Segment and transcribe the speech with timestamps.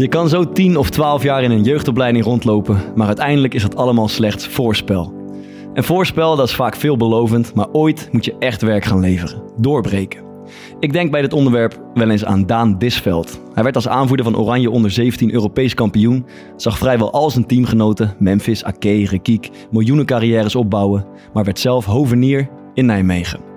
[0.00, 3.76] Je kan zo 10 of 12 jaar in een jeugdopleiding rondlopen, maar uiteindelijk is dat
[3.76, 5.14] allemaal slechts voorspel.
[5.74, 9.42] En voorspel dat is vaak veelbelovend, maar ooit moet je echt werk gaan leveren.
[9.56, 10.22] Doorbreken.
[10.78, 13.40] Ik denk bij dit onderwerp wel eens aan Daan Disveld.
[13.54, 16.26] Hij werd als aanvoerder van Oranje onder 17 Europees kampioen,
[16.56, 22.48] zag vrijwel al zijn teamgenoten, Memphis, Ake, Rekiek, miljoenen carrières opbouwen, maar werd zelf hovenier
[22.74, 23.49] in Nijmegen.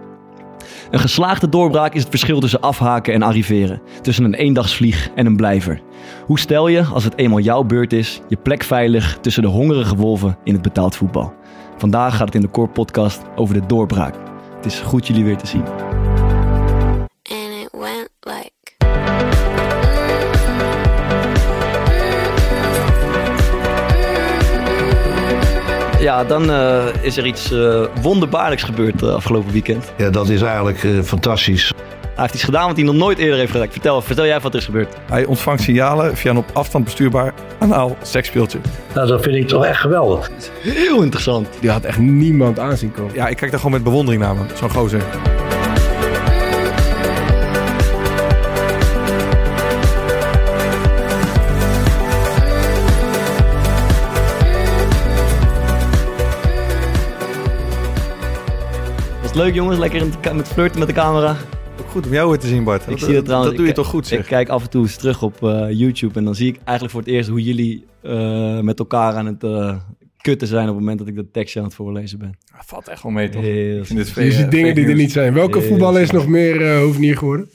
[0.92, 5.36] Een geslaagde doorbraak is het verschil tussen afhaken en arriveren, tussen een eendagsvlieg en een
[5.36, 5.82] blijver.
[6.26, 9.96] Hoe stel je, als het eenmaal jouw beurt is, je plek veilig tussen de hongerige
[9.96, 11.34] wolven in het betaald voetbal?
[11.78, 14.16] Vandaag gaat het in de Core Podcast over de doorbraak.
[14.56, 15.64] Het is goed jullie weer te zien.
[26.04, 29.94] Ja, dan eh, is er iets eh, wonderbaarlijks gebeurd uh, afgelopen weekend.
[29.98, 31.74] Ja, dat is eigenlijk eh, fantastisch.
[32.02, 33.72] Hij heeft iets gedaan wat hij nog nooit eerder heeft gedaan.
[33.72, 34.96] Vertel, vertel jij wat er is gebeurd.
[35.10, 38.60] Hij ontvangt signalen via een op afstand bestuurbaar anaal seksspeeltje.
[38.94, 40.30] Nou, dat vind ik toch echt geweldig.
[40.62, 41.48] Heel interessant.
[41.60, 43.14] Die had echt niemand aanzien komen.
[43.14, 44.48] Ja, ik kijk daar gewoon met bewondering naar, man.
[44.56, 45.02] Zo'n gozer.
[59.36, 59.78] Leuk jongens?
[59.80, 61.38] Lekker de met flirten met de camera.
[61.80, 62.88] Ook goed om jou weer te zien, Bart.
[62.90, 63.50] Ik zie het trouwens.
[63.50, 64.20] Dat doe je ik- toch goed, zeg.
[64.20, 66.92] Ik kijk af en toe eens terug op eh, YouTube en dan zie ik eigenlijk
[66.92, 69.78] voor het eerst hoe jullie eh, met elkaar aan het eh,
[70.22, 72.38] kutten zijn op het moment dat ik dat tekstje aan het voorlezen ben.
[72.54, 73.42] Ah, Valt echt wel mee, toch?
[73.42, 75.34] Heel Ik vind dit Je ziet dingen die er niet zijn.
[75.34, 77.50] Welke Heel voetballer is nog meer eh hovenier geworden?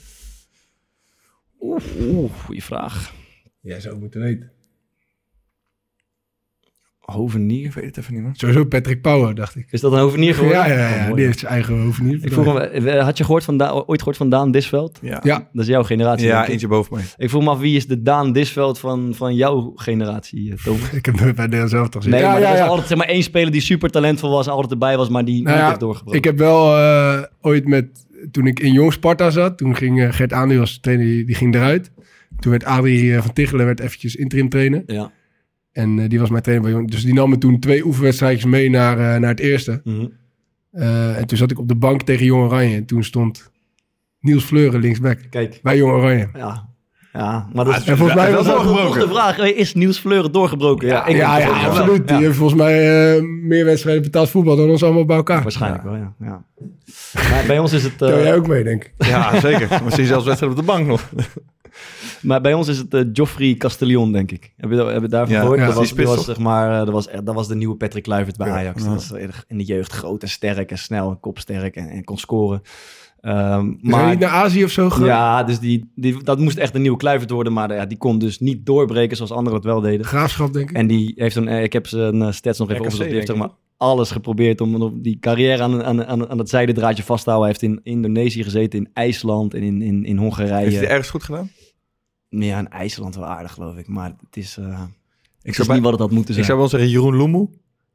[1.61, 3.13] Oeh, oeh, goeie vraag.
[3.61, 4.53] Jij zou het moeten weten.
[7.13, 7.73] Hovenier?
[7.75, 8.39] Weet het even niet.
[8.39, 9.67] Sowieso Patrick Power, dacht ik.
[9.71, 10.59] Is dat een hovenier geworden?
[10.59, 10.95] Ja, ja, ja.
[10.95, 11.15] Oh, mooi.
[11.15, 12.19] die heeft zijn eigen hovenier.
[12.25, 14.99] Ik vroeg me, eh, had je gehoord van Da- ooit gehoord van Daan Disveld?
[15.03, 16.27] Ja, Ja, Dat is jouw generatie.
[16.27, 17.05] ja eentje boven mij.
[17.17, 21.07] Ik vroeg me af, wie is de Daan Disveld van, van jouw generatie, eh, ik
[21.07, 22.17] heb nooit bij Nederland zelf toch gezien.
[22.19, 22.67] Nee, ja, maar ja, er is ja.
[22.67, 25.49] altijd zeg maar, één speler die super talentvol was, altijd erbij was, maar die Nou
[25.55, 26.19] niet ja, heeft doorgebroken.
[26.19, 27.87] Ik heb wel eh, ooit met,
[28.31, 31.55] toen ik in Jong Sparta zat, toen ging Gert Aandeel als trainer, die, die ging
[31.55, 31.91] eruit.
[32.39, 34.83] Toen werd Adrie van Tichelen werd eventjes interim trainer.
[34.87, 35.11] Ja.
[35.79, 36.91] En eh, die was mijn trainer bij Jong.
[36.91, 39.81] Dus die nam me toen twee oefenwedstrijdjes mee naar, eh, naar het eerste.
[39.85, 40.07] Mhm.
[40.71, 42.77] Eh, en toen zat ik op de bank tegen Jong Oranje.
[42.77, 43.51] En toen stond
[44.21, 46.29] Niels Fleuren linksback Kijk, bij Jong Oranje.
[46.35, 46.67] ja.
[47.13, 49.39] Ja, maar dat is En volgens mij was nog de vraag.
[49.39, 50.89] Is Niels Fleuren doorgebroken?
[50.89, 52.09] Ja, ja, ja, absoluut.
[52.09, 52.17] Ja.
[52.17, 55.43] Die heeft volgens mij eh, meer wedstrijden betaald voetbal dan ons allemaal bij elkaar.
[55.43, 56.15] Waarschijnlijk wel, ja.
[56.21, 56.45] ja.
[57.13, 57.95] Maar bij ons is het...
[57.99, 59.07] jij ook mee, denk ik.
[59.07, 59.81] Ja, zeker.
[59.89, 61.11] Zien zelfs wedstrijd op de bank nog.
[62.23, 64.53] Maar bij ons is het eh Joffrey Castellion, denk ik.
[64.57, 65.59] Heb je, dat- heb je daarvan Ja, gehoord?
[65.59, 65.75] ja, dat,
[66.07, 68.83] was, zeg maar, eh, dat, was, dat was de nieuwe Patrick Kluivert bij Ja, Ajax.
[68.83, 68.89] ja.
[68.89, 72.19] Dat was in de jeugd groot en sterk en snel en kopsterk en, en kon
[72.19, 72.63] scoren.
[73.21, 75.07] Ehm, Maar maar niet naar Azië of zo gegaan?
[75.07, 77.53] ja, dus die, die, dat moest echt een nieuwe Kluivert worden.
[77.53, 80.07] Maar ja, die kon dus niet doorbreken zoals anderen het wel deden.
[80.07, 80.77] Graafschap, denk ik.
[80.77, 83.05] En die heeft een, eh, ik heb zijn stats nog even opgezocht.
[83.09, 86.49] Die heeft zeg maar alles geprobeerd om om die carrière aan, aan, aan, aan het
[86.49, 87.53] zijdendraadje vast te houden.
[87.53, 90.55] Hij heeft in Indonesië gezeten, in IJsland en in, in, in Hongarije.
[90.65, 91.51] Heeft hij ergens goed gedaan?
[92.29, 93.89] Ja, in IJsland wel aardig, geloof ik.
[93.89, 94.89] Maar het is, eh het
[95.43, 96.47] Ik is zou, niet wat het had moeten ik zijn.
[96.47, 97.49] zou wel zeggen Jeroen Loemoe.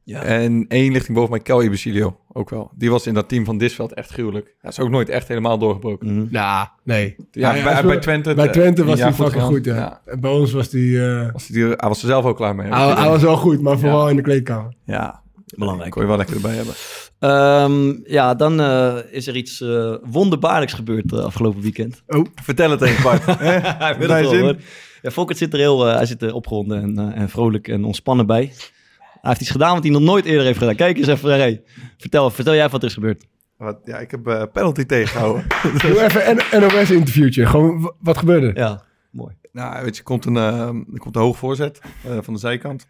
[0.06, 0.22] Ja.
[0.22, 2.18] En één lichting boven mij, Kel Ibicilio.
[2.32, 2.70] Ook wel.
[2.74, 4.54] Die was in dat team van Disveld echt gruwelijk.
[4.60, 6.14] Hij is ook nooit echt helemaal doorgebroken.
[6.18, 6.26] Mhm.
[6.30, 7.16] Nou, nee.
[7.30, 8.34] Ja, bij, bij Twente.
[8.34, 10.00] Bij Twente was hij fucking goed, ja.
[10.04, 11.20] En bij ons was hij...
[11.26, 12.68] eh, Was hij, hij was er zelf ook klaar mee.
[12.72, 14.74] hij, hij was wel goed, maar vooral in de kleedkamer.
[14.84, 15.22] Ja,
[15.56, 15.90] Belangrijk.
[15.90, 16.74] kon je wel lekker erbij hebben.
[17.18, 22.02] Ehm, ja, dan eh, is er iets eh, wonderbaarlijks gebeurd eh, afgelopen weekend.
[22.42, 23.24] Vertel het eens, Bart.
[23.78, 24.40] Hij wil het wel, zin.
[24.40, 24.56] hoor.
[25.02, 27.84] Ja, Volkert zit er heel eh, hij zit er opgewonden en, eh, en vrolijk en
[27.84, 28.52] ontspannen bij.
[29.00, 30.74] Hij heeft iets gedaan wat hij nog nooit eerder heeft gedaan.
[30.76, 31.62] Kijk eens even, hey,
[31.98, 33.24] vertel, vertel jij wat er is gebeurd.
[33.56, 35.44] Wat, ja, ik heb eh, penalty tegengehouden.
[35.82, 37.46] Doe even een NOS-interviewtje.
[37.46, 38.50] Gewoon, wat gebeurde?
[38.54, 39.34] Ja, mooi.
[39.52, 42.86] nou, weet je, er komt een, er komt een hoog voorzet eh, van de zijkant.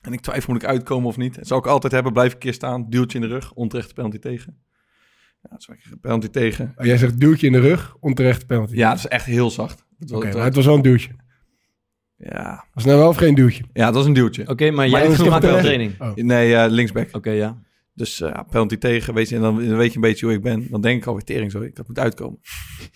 [0.00, 1.34] En ik twijfel, moet ik uitkomen of niet?
[1.34, 4.18] Dat zal ik altijd hebben, blijf een keer staan, duwtje in de rug, onterechte penalty
[4.18, 4.58] tegen.
[5.42, 6.74] Ja, dus ik penalty tegen.
[6.76, 8.74] Oh, jij zegt duwtje in de rug, onterecht penalty.
[8.74, 9.84] Ja, dat is echt heel zacht.
[9.98, 11.10] Dat was, Oké, dat- maar het was wel een duwtje.
[12.16, 12.64] Ja.
[12.74, 13.64] Was nou wel of geen duwtje?
[13.72, 14.48] ja, dat was een duwtje.
[14.48, 15.62] Oké, maar Maar jij dat is op terecht?
[15.64, 16.00] training.
[16.00, 16.14] Oh.
[16.14, 17.08] Nee, eh, linksback.
[17.16, 17.62] Oké, ja.
[17.94, 20.42] Dus eh, penalty tegen, weet je, en dan, dan weet je een beetje hoe ik
[20.42, 20.66] ben.
[20.70, 22.38] Dan denk ik alweer tering zo, ik dat moet uitkomen.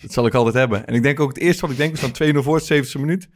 [0.01, 0.87] dat zal ik altijd hebben.
[0.87, 2.99] En ik denk ook het eerste wat ik denk is dan 2-0 voor, het 70ste
[2.99, 3.29] minuut.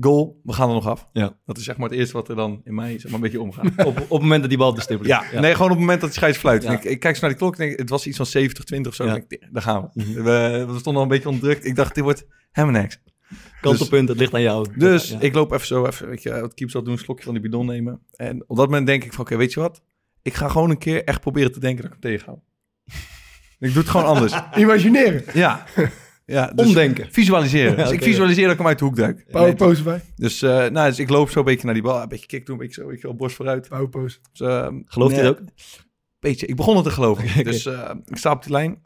[0.00, 1.08] Goal, we gaan er nog af.
[1.12, 1.36] Ja.
[1.46, 3.40] Dat is zeg maar het eerste wat er dan in mij zeg maar, een beetje
[3.40, 3.66] omgaat.
[3.86, 5.30] Op, op het moment dat die bal op de stip ligt.
[5.32, 6.62] Ja, nee, gewoon op het moment dat de scheids fluit.
[6.62, 6.72] Ja.
[6.72, 8.90] Ik, ik kijk zo naar die klok en denk, het was iets van 70, 20
[8.90, 9.04] of zo.
[9.04, 9.14] Ja.
[9.28, 10.04] Ik daar gaan we.
[10.22, 10.64] we.
[10.68, 11.64] We stonden al een beetje onderdrukt.
[11.64, 13.00] Ik dacht, dit wordt helemaal niks.
[13.60, 14.66] Kantelpunt, het ligt aan jou.
[14.76, 15.20] Dus Ja.
[15.20, 17.42] ik loop even zo, even, weet je, wat keeps zal doen, een slokje van die
[17.42, 18.00] bidon nemen.
[18.12, 19.82] En op dat moment denk ik van, oké, weet je wat?
[20.22, 22.40] Ik ga gewoon een keer echt proberen te denken dat ik hem tegenhoud.
[23.58, 24.32] ik doe het gewoon anders.
[24.56, 25.22] Imagineren.
[25.32, 25.64] Ja.
[26.30, 27.06] Ja dus Omdenken.
[27.10, 27.76] Visualiseren.
[27.84, 29.24] Dus ik visualiseer dat ik hem uit de hoek duik.
[29.30, 30.00] Power Nee, pose bij.
[30.16, 32.02] dus, eh, nou, dus ik loop zo een beetje naar die bal.
[32.02, 33.68] Een beetje kick doen, een beetje zo, je wel, borst vooruit.
[33.68, 34.18] Power pose.
[34.32, 35.48] Dus, ehm, Gelooft hij nee, het ook?
[36.20, 36.46] Beetje.
[36.46, 37.44] Ik begon het te geloven.
[37.44, 38.82] Dus eh, ik sta op die lijn.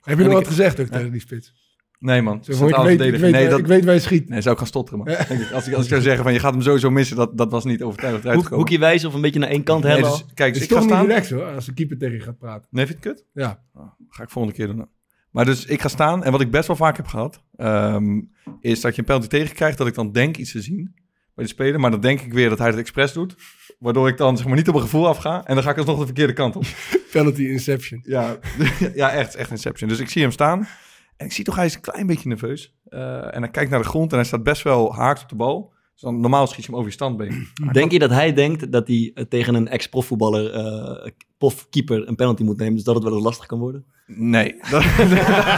[0.00, 1.66] Heb je nog ik- wat gezegd ook tegen die spits?
[1.98, 2.44] Nee, man.
[2.44, 4.28] Zo ik, weet, ik, nee, dat, ik weet waar je schiet.
[4.28, 5.06] nee, zou ik gaan stotteren, man.
[5.28, 5.50] Denk ik.
[5.52, 7.64] Als, ik, als ik zou zeggen van, je gaat hem sowieso missen, dat, dat was
[7.64, 10.10] niet overtuigend eruit Hoek, hoekje wijzen of een beetje naar één kant Nee, hebben?
[10.10, 11.06] dus, kijk, Het dus ik ga toch niet staan.
[11.06, 12.66] relaxed hoor, als de keeper tegen je gaat praten.
[12.70, 13.26] Nee, vind je het kut?
[13.32, 13.62] Ja.
[13.74, 14.88] Oh, ga ik volgende keer doen.
[15.30, 18.20] Maar dus ik ga staan en wat ik best wel vaak heb gehad, ehm,
[18.60, 20.94] is dat je een penalty tegenkrijgt, dat ik dan denk iets te zien
[21.34, 23.36] bij de speler, maar dan denk ik weer dat hij het expres doet,
[23.78, 25.98] waardoor ik dan zeg maar niet op een gevoel afga en dan ga ik alsnog
[25.98, 26.64] de verkeerde kant op.
[27.12, 28.00] Penalty inception.
[28.04, 28.38] Ja,
[28.94, 29.88] ja echt, echt Inception.
[29.88, 30.68] Dus ik zie hem staan
[31.16, 32.74] en ik zie toch, hij is een klein beetje nerveus.
[32.88, 35.34] Eh, en hij kijkt naar de grond en hij staat best wel haaks op de
[35.34, 35.72] bal.
[35.98, 37.48] Dus dan, normaal schiet je hem over je standbeen.
[37.72, 42.42] Denk je dat hij denkt dat hij eh, tegen een ex-profvoetballer, eh profkeeper, een penalty
[42.42, 43.84] moet nemen, dus dat het wel eens lastig kan worden?
[44.06, 44.84] Nee, dat,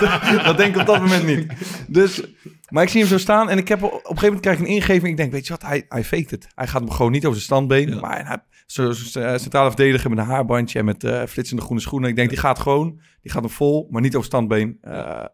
[0.01, 1.47] dat, dat denk ik op dat moment niet.
[1.89, 2.23] Dus,
[2.69, 4.65] maar ik zie hem zo staan en ik heb op een gegeven moment krijg ik
[4.67, 5.07] een ingeving.
[5.07, 6.49] Ik denk, weet je wat, hij, hij faked het.
[6.55, 7.89] Hij gaat hem gewoon niet over zijn standbeen.
[7.89, 8.01] Ja.
[8.01, 11.81] Maar hij, zo, zo, eh, centrale verdediger met een haarbandje en met eh, flitsende groene
[11.81, 12.09] schoenen.
[12.09, 15.25] Ik denk, die gaat gewoon, die gaat hem vol, maar niet over standbeen eh,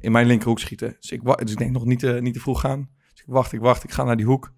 [0.00, 0.96] in mijn linkerhoek schieten.
[1.00, 2.88] Dus ik, dus ik denk nog niet, te- niet te vroeg gaan.
[3.28, 4.52] Wacht, ik wacht, ik ga naar die hoek.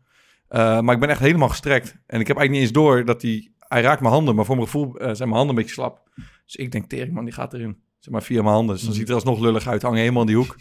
[0.48, 1.88] Eh, maar ik ben echt helemaal gestrekt.
[2.06, 3.52] En ik heb eigenlijk niet eens door dat hij...
[3.58, 6.08] Hij raakt mijn handen, maar voor mijn gevoel eh, zijn mijn handen een beetje slap.
[6.44, 7.76] Dus ik denk, tering man, die gaat erin.
[7.98, 8.74] Zeg maar via mijn handen.
[8.74, 9.82] Dus dan ziet het er alsnog lullig uit.
[9.82, 10.56] Hangen helemaal in die hoek.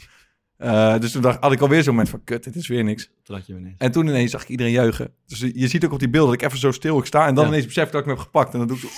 [0.57, 3.09] Eh, dus toen dacht, had ik alweer zo'n moment van, kut, dit is weer niks.
[3.23, 3.73] Toen je.
[3.77, 5.13] En toen ineens zag ik iedereen juichen.
[5.25, 7.27] Dus je ziet ook op die beelden dat ik even zo stil ik sta.
[7.27, 7.49] En dan Ja.
[7.49, 8.53] ineens besef ik dat ik hem heb gepakt.
[8.53, 8.89] En dan doe ik zo...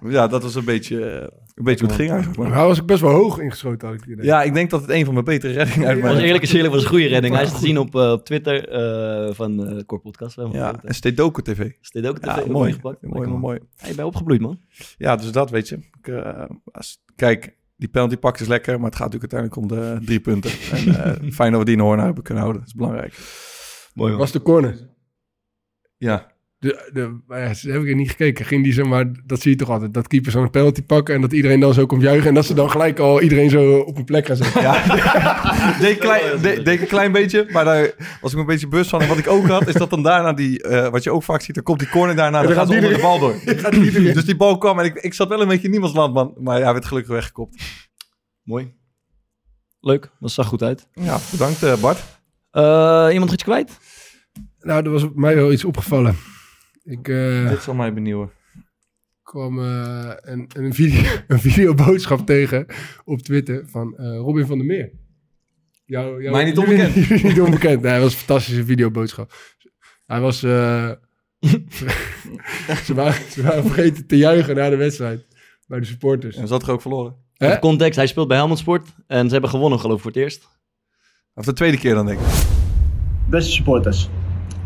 [0.16, 2.40] ja, dat was een beetje, een beetje hoe het ging eigenlijk.
[2.40, 4.24] Maar hij was ook best wel hoog ingeschoten, had ik het idee.
[4.24, 6.24] ja, ik denk dat het een van mijn betere reddingen uit Het was mijn...
[6.24, 7.34] eerlijk is eerlijk, was een goede redding.
[7.34, 10.36] Hij is te zien op, eh, op Twitter eh, van eh Core Podcast.
[10.52, 11.70] Ja, en Stedoku TV.
[11.80, 12.72] Ja, TV, mooi.
[12.72, 13.02] gepakt.
[13.02, 13.58] Mooi, Lekker, mooi.
[13.76, 14.60] Hey, je bent opgebloeid, man.
[14.98, 15.76] Ja, dus dat weet je.
[15.76, 19.98] Ik, eh, als, kijk, die penalty pak is lekker, maar het gaat natuurlijk uiteindelijk om
[19.98, 20.50] de drie punten.
[20.72, 22.62] En eh, fijn dat we die in de hoorn hebben kunnen houden.
[22.62, 23.14] Dat is belangrijk.
[23.94, 24.90] Mooi, was de corner.
[25.96, 26.31] Ja,
[26.62, 28.44] De, de, ja, ze heb ik er niet gekeken.
[28.44, 29.94] Ging die zo, maar dat zie je toch altijd.
[29.94, 32.28] Dat keepers zo'n penalty pakken en dat iedereen dan zo komt juichen.
[32.28, 34.62] En dat ze dan gelijk al iedereen zo op een plek gaan zetten.
[34.62, 34.72] ja.
[35.80, 39.00] deed, een klein, deed een klein beetje, maar daar was ik een beetje bewust van.
[39.00, 41.40] En wat ik ook had, is dat dan daarna die, eh, wat je ook vaak
[41.40, 43.34] ziet, dan komt die corner daarna, En dan dan gaat onder de bal door.
[43.44, 43.72] Gaat.
[44.14, 46.34] Dus die bal kwam en ik, ik zat wel een beetje in niemands land, man.
[46.38, 47.62] Maar ja, hij werd gelukkig weggekopt.
[48.42, 48.74] Mooi.
[49.80, 50.88] Leuk, dat zag goed uit.
[50.94, 51.98] Ja, bedankt eh, Bart.
[52.50, 52.62] Eh,
[53.08, 53.78] iemand nog iets kwijt?
[54.60, 56.16] Nou, er was mij wel iets opgevallen.
[56.84, 58.30] Ik eh, Dit zal mij benieuwen.
[59.22, 62.66] kwam eh, een, een, video, een videoboodschap tegen
[63.04, 64.90] op Twitter van eh, Robin van der Meer.
[65.84, 66.94] Jou, jou, Mij niet jullie- onbekend.
[67.08, 67.80] jullie niet onbekend.
[67.82, 69.32] Nee, hij was een fantastische videoboodschap.
[70.06, 70.42] Hij was...
[70.42, 70.90] eh,
[72.86, 75.26] ze, waren, ze waren vergeten te juichen na de wedstrijd.
[75.66, 76.36] Bij de supporters.
[76.36, 77.14] En zat er ook verloren.
[77.34, 77.48] Hè?
[77.50, 80.20] Voor context, hij speelt bij Helmond Sport en ze hebben gewonnen geloof ik voor het
[80.20, 80.48] eerst.
[81.34, 82.26] Of de tweede keer dan, denk ik.
[83.28, 84.08] Beste supporters,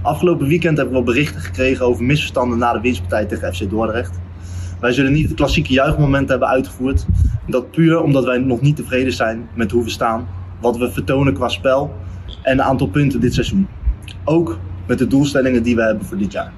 [0.06, 4.18] afgelopen weekend hebben we wat berichten gekregen over misverstanden na de winstpartij tegen FC Dordrecht.
[4.80, 7.06] Wij zullen niet het klassieke juichmoment hebben uitgevoerd.
[7.46, 10.28] Dat puur omdat wij nog niet tevreden zijn met hoe we staan,
[10.60, 11.94] wat we vertonen qua spel
[12.42, 13.68] en een aantal punten dit seizoen.
[14.25, 16.52] Ook met de doelstellingen die we hebben voor dit jaar.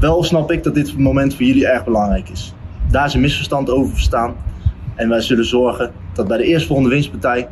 [0.00, 2.54] Wel snap ik dat dit moment voor jullie erg belangrijk is.
[2.90, 4.34] Daar is een misverstand over verstaan
[4.94, 7.48] en wij zullen zorgen dat bij de eerstvolgende winstpartij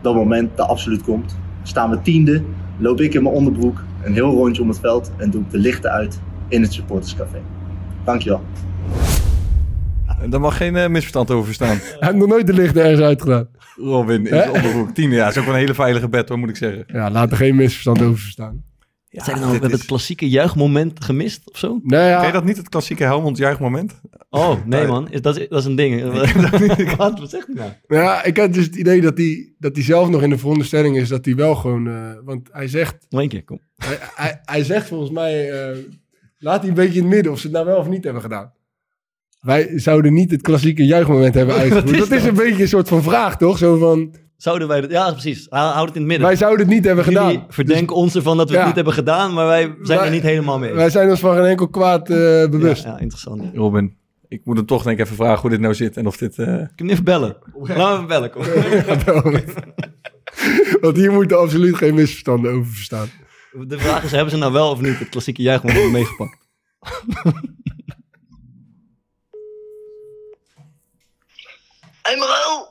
[0.00, 1.38] dat moment er absoluut komt.
[1.62, 2.42] Staan we tiende,
[2.78, 5.58] loop ik in mijn onderbroek een heel rondje om het veld en doe ik de
[5.58, 7.42] lichten uit in het supporterscafé.
[8.04, 8.42] Dankjewel.
[10.20, 11.68] En Daar mag geen eh, misverstand over staan.
[11.76, 13.48] Hij heeft nog nooit de lichten ergens uitgedaan.
[13.76, 14.90] Robin zijn onderbroek.
[14.94, 16.84] Tiende, ja, is ook wel een hele veilige bed, hoor, moet ik zeggen.
[16.86, 18.62] Ja, laat er geen misverstand over verstaan.
[19.14, 21.80] Ja, Zijn we nou, we hebben is- het klassieke juichmoment gemist of zo?
[21.82, 24.00] Nou ja, Ken je dat niet, het klassieke Helmond juichmoment?
[24.30, 26.02] Oh, nee man, is, dat, is, dat is een ding.
[26.96, 27.70] Wat, wat zegt hij nou?
[28.02, 30.96] Ja, ik had dus het idee dat hij, dat hij zelf nog in de veronderstelling
[30.96, 31.88] is dat hij wel gewoon...
[31.88, 33.60] eh, want hij zegt, Nog keer, kom.
[33.76, 35.50] hij, hij, hij zegt volgens mij...
[35.50, 35.76] eh,
[36.38, 38.22] laat hij een beetje in het midden of ze het nou wel of niet hebben
[38.22, 38.52] gedaan.
[39.40, 41.90] Wij zouden niet het klassieke juichmoment hebben uitgevoerd.
[41.90, 42.28] is Dat is dat?
[42.28, 43.58] een beetje een soort van vraag, toch?
[43.58, 44.90] Zo van, Zouden wij dat...
[44.90, 45.46] Ja, precies.
[45.48, 46.26] Hou houd het in het midden.
[46.26, 47.46] Wij zouden het niet hebben Jullie gedaan.
[47.48, 48.66] verdenken ons ervan dat we het Ja.
[48.66, 50.72] niet hebben gedaan, maar wij zijn Wij- er niet helemaal mee.
[50.72, 52.16] Wij zijn ons van geen enkel kwaad eh,
[52.48, 52.84] bewust.
[52.84, 53.42] Ja, ja, interessant.
[53.42, 53.50] ja.
[53.54, 53.96] Robin,
[54.28, 56.38] ik moet hem toch denk ik even vragen hoe dit nou zit en of dit...
[56.38, 57.36] eh, Ik kan even bellen.
[57.62, 58.30] Laten we hem bellen.
[58.30, 58.42] Kom.
[60.80, 63.10] Want hier moeten absoluut geen misverstanden over verstaan.
[63.66, 66.38] De vraag is, hebben ze nou wel of niet het klassieke juichmoment meegepakt?
[72.02, 72.66] Hey Maro!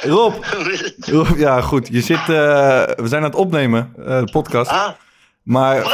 [0.00, 0.44] Rob,
[1.14, 2.26] Rob, ja goed, je zit, eh,
[2.82, 4.70] we zijn aan het opnemen, eh, de podcast.
[4.70, 4.90] Ah,
[5.42, 5.82] Maar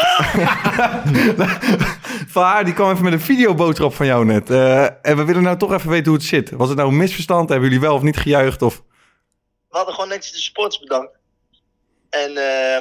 [2.28, 4.50] Van haar, die kwam even met een videoboodschap van jou net.
[4.50, 6.50] Eh, en we willen nou toch even weten hoe het zit.
[6.50, 7.48] Was het nou een misverstand?
[7.48, 8.62] Hebben jullie wel of niet gejuicht?
[8.62, 8.82] Of...
[9.68, 11.16] we hadden gewoon netjes de supporters bedankt.
[12.10, 12.32] En,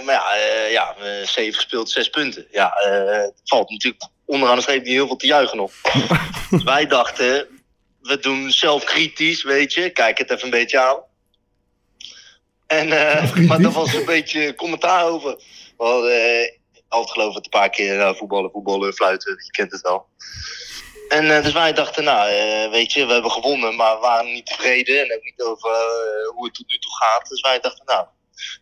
[0.06, 0.34] maar ja,
[0.70, 2.48] ja, zeven gespeeld, zes punten.
[2.51, 2.74] Ja,
[3.24, 5.70] het valt natuurlijk onderaan de streep niet heel veel te juichen
[6.50, 7.48] dus wij dachten,
[8.07, 9.89] we doen zelf kritisch, weet je.
[9.89, 10.99] Kijk het even een beetje aan.
[12.67, 15.35] En, eh, maar daar was een beetje commentaar over.
[15.77, 19.31] We hadden eh, altijd geloof ik een paar keer nou, voetballen, voetballen, fluiten.
[19.31, 20.07] Je kent het wel.
[21.07, 24.33] En eh, dus wij dachten, nou, eh, weet je, we hebben gewonnen, maar we waren
[24.33, 24.99] niet tevreden.
[24.99, 27.29] En ook niet over eh, hoe het tot nu toe gaat.
[27.29, 28.05] Dus wij dachten, nou,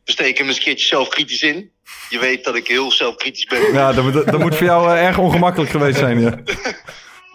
[0.06, 1.72] we steken hem eens een keertje zelfkritisch in.
[2.10, 3.74] Je weet dat ik heel zelfkritisch ben.
[3.74, 6.20] Ja, dat, dat, dat moet voor jou eh, erg ongemakkelijk geweest zijn.
[6.22, 6.38] Ja.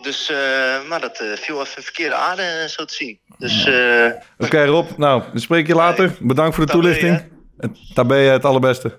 [0.02, 3.18] Dus, eh, maar dat eh, viel even verkeerde aarde, eh, zo te zien.
[3.38, 6.16] Dus, eh Oké Rob, nou, we spreken je later.
[6.20, 7.30] Bedankt voor de Tabé, toelichting.
[7.56, 8.98] Het- Daar ben je het allerbeste.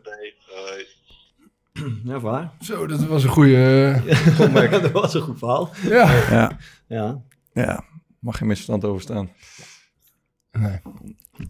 [2.03, 2.51] Ja, waar?
[2.61, 4.01] Zo, dat was een goede...
[4.81, 5.69] dat was een goed verhaal.
[5.89, 6.11] ja.
[6.29, 7.21] Ja, Ja.
[7.53, 7.83] ja.
[8.19, 9.31] mag geen misverstand over staan.
[10.51, 10.79] Nee.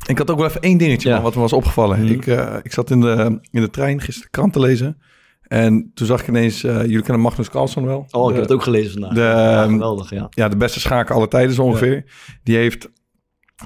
[0.08, 1.13] Ik had ook wel even één dingetje Ja.
[1.15, 2.00] man, wat me was opgevallen.
[2.03, 2.13] Mhm.
[2.13, 5.01] Ik, eh, ik zat in de, in de trein gisteren de krant te lezen.
[5.51, 8.08] En toen zag ik ineens, eh, jullie kennen Magnus Carlsen wel?
[8.12, 9.13] Oh, ik De- heb het ook gelezen vandaag.
[9.13, 10.27] de- ja, geweldig, ja.
[10.29, 12.03] ja, de beste schaker aller tijden zo ongeveer.
[12.43, 12.89] Die heeft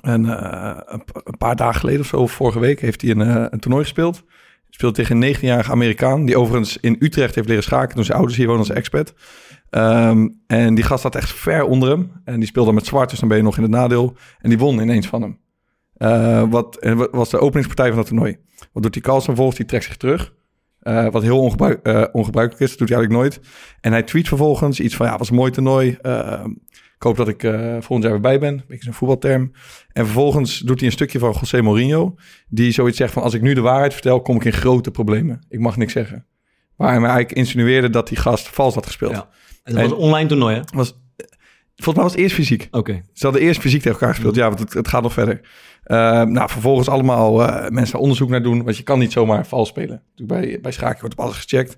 [0.02, 0.78] een, eh,
[1.24, 4.24] een, paar dagen geleden of zo, vorige week, heeft hij een, eh, een toernooi gespeeld.
[4.70, 8.38] Speelt tegen een 19-jarige Amerikaan, die overigens in Utrecht heeft leren schaken toen zijn ouders
[8.38, 9.14] hier wonen als expat.
[9.70, 12.12] Ehm, en die gast zat echt ver onder hem.
[12.24, 14.16] En die speelde met zwart, dus dan ben je nog in het nadeel.
[14.42, 15.40] En die won ineens van hem.
[16.50, 18.38] Wat en wat was de openingspartij van dat toernooi.
[18.74, 19.58] Wat doet die Carlsen volgens?
[19.58, 20.34] Die trekt zich terug.
[20.86, 23.48] Eh, wat heel ongebruik, eh, ongebruikelijk is, dat doet hij eigenlijk nooit.
[23.82, 25.98] En hij tweet vervolgens iets van, ja, was een mooi toernooi.
[26.02, 26.46] Eh,
[26.96, 28.54] ik hoop dat ik eh, volgend jaar weer bij ben.
[28.54, 29.52] Een beetje zo'n voetbalterm.
[29.92, 32.16] En vervolgens doet hij een stukje van José Mourinho.
[32.48, 35.46] Die zoiets zegt van, als ik nu de waarheid vertel, kom ik in grote problemen.
[35.50, 36.26] Ik mag niks zeggen.
[36.76, 39.12] Waar hij eigenlijk insinueerde dat die gast vals had gespeeld.
[39.12, 39.30] Ja.
[39.64, 40.62] En dat was een online toernooi, hè?
[40.74, 41.00] Was,
[41.76, 42.68] volgens mij was het eerst fysiek.
[42.72, 43.02] Oké.
[43.14, 44.36] Ze hadden eerst fysiek tegen elkaar gespeeld.
[44.36, 45.42] Ja, want het, het gaat nog verder.
[45.86, 48.64] Eh, nou, vervolgens allemaal eh, mensen onderzoek naar doen.
[48.64, 50.02] Want je kan niet zomaar vals spelen.
[50.16, 51.78] Bij, bij schaken wordt op alles gecheckt.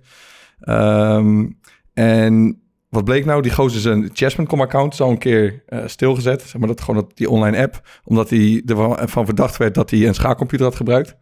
[0.60, 1.46] Ehm,
[1.94, 3.42] en wat bleek nou?
[3.42, 6.42] Die gozer zijn Chessman.com account is al een keer eh, stilgezet.
[6.42, 7.82] Zeg maar dat gewoon dat, die online app.
[8.04, 11.16] Omdat hij ervan verdacht werd dat hij een schaakcomputer had gebruikt.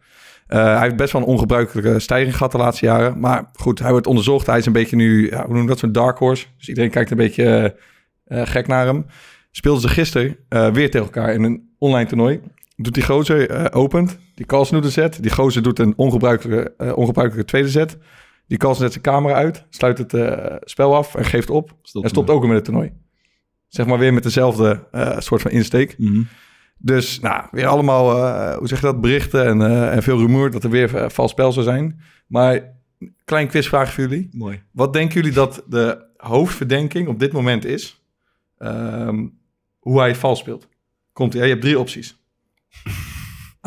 [0.46, 3.20] Eh, hij heeft best wel een ongebruikelijke stijging gehad de laatste jaren.
[3.20, 4.46] Maar goed, hij wordt onderzocht.
[4.46, 6.46] Hij is een beetje nu, ja, hoe noem je dat, zo'n dark horse.
[6.58, 7.76] Dus iedereen kijkt een beetje
[8.28, 9.06] gek naar hem.
[9.50, 12.40] Speelden ze gisteren weer tegen elkaar in een online toernooi.
[12.76, 14.18] Doet die gozer, eh, opent.
[14.34, 15.22] Die Carlsen set.
[15.22, 17.98] Die gozer doet een ongebruikelijke, eh, ongebruikelijke tweede set.
[18.46, 19.66] Die Carlsen zet zijn camera uit.
[19.70, 21.76] Sluit het eh, spel af en geeft op.
[21.82, 22.92] Stopt en stopt ook weer met het toernooi.
[23.68, 25.98] Zeg maar weer met dezelfde soort van insteek.
[25.98, 26.22] Mhm.
[26.78, 28.04] Dus nou, weer allemaal,
[28.58, 31.64] hoe zeg je dat, berichten en, en veel rumoer dat er weer vals spel zou
[31.64, 32.00] zijn.
[32.26, 32.74] Maar
[33.24, 34.28] klein quizvraag voor jullie.
[34.32, 34.62] Mooi.
[34.70, 38.02] Wat denken jullie dat de hoofdverdenking op dit moment is?
[38.58, 39.26] Ehm,
[39.78, 40.68] hoe hij vals speelt.
[41.12, 41.42] Komt hè?
[41.42, 42.25] je hebt drie opties.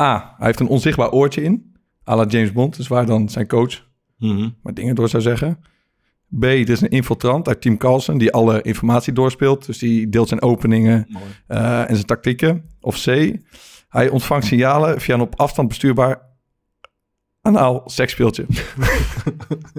[0.00, 1.68] A, hij heeft een onzichtbaar oortje in.
[2.08, 3.88] à la James Bond, dus waar dan zijn coach
[4.18, 4.48] Mhm.
[4.62, 5.58] maar dingen door zou zeggen.
[6.38, 9.66] B, het is een infiltrant uit Team Carlsen die alle informatie doorspeelt.
[9.66, 11.06] Dus die deelt zijn openingen
[11.46, 12.64] eh, en zijn tactieken.
[12.80, 13.32] Of C,
[13.88, 16.28] hij ontvangt signalen via een op afstand bestuurbaar
[17.42, 18.44] anaal seksspeeltje.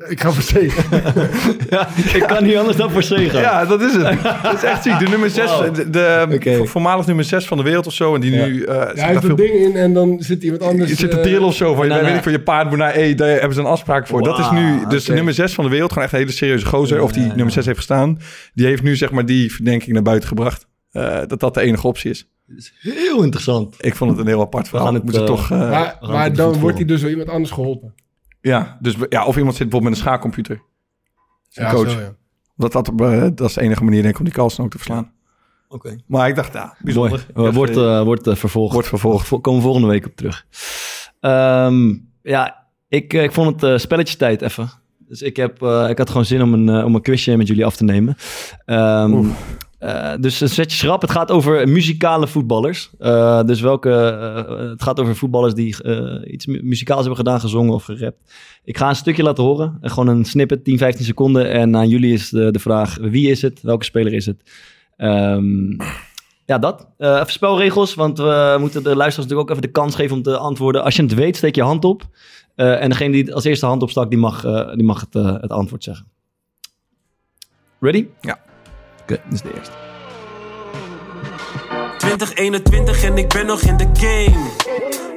[0.08, 1.30] Ik ga verzekeren.
[1.70, 3.41] Ja, ik kan niet anders dan voor C gaan.
[3.41, 4.03] Ja, dat is het.
[4.44, 5.00] Dat is echt ziek.
[5.00, 5.75] De nummer 6, Wow.
[5.75, 8.15] de, de voormalig nummer 6 van de wereld of zo.
[8.15, 8.46] En die Ja.
[8.46, 8.63] nu...
[8.63, 10.89] eh, Ja, zit hij heeft een ding in en dan zit iemand anders...
[10.89, 11.74] Je zit te eh, trillen of zo.
[11.75, 12.15] Van, nou, weet nou.
[12.18, 13.15] ik van je paard moet naar E.
[13.15, 14.24] Daar hebben ze een afspraak voor.
[14.24, 14.86] dat is nu...
[14.88, 15.13] Dus de oké.
[15.15, 16.98] nummer 6 van de wereld, gewoon echt een hele serieuze gozer.
[16.98, 18.20] Ja, of die nummer 6 heeft gestaan.
[18.53, 20.68] Die heeft nu zeg maar die verdenking naar buiten gebracht.
[20.91, 22.27] eh, dat dat de enige optie is.
[22.53, 23.75] Dat is heel interessant.
[23.79, 24.93] Ik vond het een heel apart verhaal.
[24.93, 25.51] het, moet eh, toch...
[25.51, 27.93] eh, Maar, maar het dan wordt hij dus door iemand anders geholpen.
[28.41, 30.62] ja, dus ja, of iemand zit bijvoorbeeld met een schaakcomputer.
[31.50, 31.89] Zijn Ja, coach.
[31.91, 32.13] zo, ja.
[32.55, 34.77] Dat, dat, eh, dat is de enige manier denk ik om die Carlsen ook te
[34.77, 35.12] verslaan.
[35.67, 35.96] Oké.
[36.08, 37.25] Maar ik dacht, ja, bijzonder.
[37.34, 37.51] Mooi.
[37.51, 38.74] Wordt, wordt eh, vervolgd.
[38.74, 39.27] wordt vervolgd.
[39.27, 40.46] Vo- Komen we volgende week op terug.
[41.20, 44.70] Ehm, ja, ik, ik vond het eh spelletje tijd even.
[44.98, 47.65] Dus ik, heb, eh, ik had gewoon zin om een, om een quizje met jullie
[47.65, 48.15] af te nemen.
[48.65, 49.25] Ehm,
[49.82, 51.02] Eh, dus een zet je schrap.
[51.02, 52.90] Het gaat over muzikale voetballers.
[53.00, 53.92] Eh, dus welke...
[53.92, 55.76] eh, het gaat over voetballers die
[56.28, 58.34] iets mu- muzikaals hebben gedaan, gezongen of gerapt.
[58.64, 59.78] Ik ga een stukje laten horen.
[59.82, 61.50] Gewoon een snippet, 10, 15 seconden.
[61.50, 63.62] En aan jullie is de, de vraag, wie is het?
[63.62, 64.52] Welke speler is het?
[64.98, 65.72] Ehm,
[66.46, 66.88] ja, dat.
[66.98, 70.38] Even spelregels, want we moeten de luisteraars natuurlijk ook even de kans geven om te
[70.38, 70.84] antwoorden.
[70.84, 72.04] Als je het weet, steek je hand op.
[72.56, 74.42] En degene die als eerste hand opstak, die mag,
[74.76, 76.06] die mag het, het antwoord zeggen.
[77.80, 78.08] Ready?
[78.22, 78.50] Ja.
[79.13, 79.74] Oké, is de eerste.
[81.98, 84.46] 2021 en ik ben nog in de game.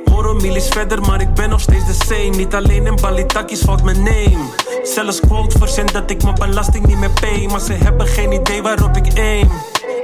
[0.04, 2.36] Horror milies verder, maar ik ben nog steeds de same.
[2.36, 4.38] Niet alleen in balitakjes valt mijn name.
[4.82, 7.46] Zelfs quote verzend dat ik mijn belasting niet meer pay.
[7.46, 9.48] Maar ze hebben geen idee waarop ik aim.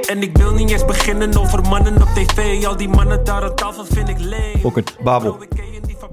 [0.09, 2.65] En ik wil niet eens beginnen over mannen op tv.
[2.65, 4.59] Al die mannen daar aan tafel vind ik leem.
[4.61, 4.97] Fokkert.
[5.05, 5.39] Babel.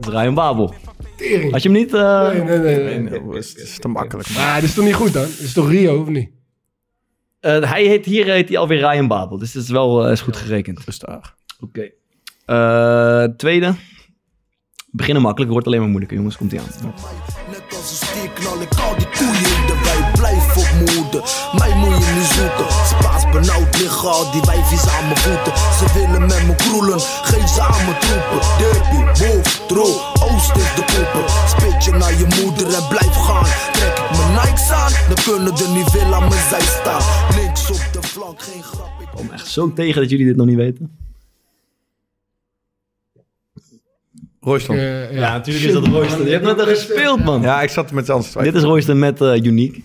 [0.01, 0.73] Is Ryan Babel.
[1.15, 1.51] Tering.
[1.51, 1.93] Had je hem niet...
[1.93, 2.75] eh, Nee, nee, nee.
[2.75, 2.99] Nee, nee.
[3.09, 4.29] nee, dat is, te makkelijk.
[4.35, 5.23] Maar dit is toch niet goed dan?
[5.25, 6.29] Dit is toch Rio, of niet?
[7.47, 9.37] Eh, hij heet, hier heet hij alweer Ryan Babel.
[9.37, 10.79] Dus dat is wel eh, is goed gerekend.
[10.85, 11.35] Rustig.
[11.59, 11.91] Oké.
[12.45, 13.75] Eh, tweede.
[14.91, 16.37] Beginnen makkelijk, wordt alleen maar moeilijker, jongens.
[16.37, 16.65] Komt ie aan.
[17.49, 20.16] Net als een stier knal ik al die koeien in de.
[21.11, 22.67] Moeder, mij moet je niet zoeken.
[22.93, 25.53] Spaans benauwd liggen al die wijfjes aan mijn voeten.
[25.79, 26.99] Ze willen met me kroelen,
[27.29, 28.39] geef ze aan mijn troepen.
[28.61, 29.85] Derby, bof, tro,
[30.27, 31.25] oost is de poepen.
[31.53, 33.47] Spit je naar je moeder en blijf gaan.
[33.73, 37.01] Trek ik mijn Nikes aan, dan kunnen er niet veel aan mijn zij staan.
[37.39, 38.91] Links op de flank, geen grap.
[39.01, 40.97] Ik kom echt zo tegen dat jullie dit nog niet weten.
[44.41, 44.75] Royston.
[44.77, 46.25] Eh, Ja, natuurlijk is dat Royston.
[46.25, 47.41] Je hebt met hem gespeeld, man.
[47.41, 49.81] Ja, ik zat met z'n anders Dit is Royston met eh Unique.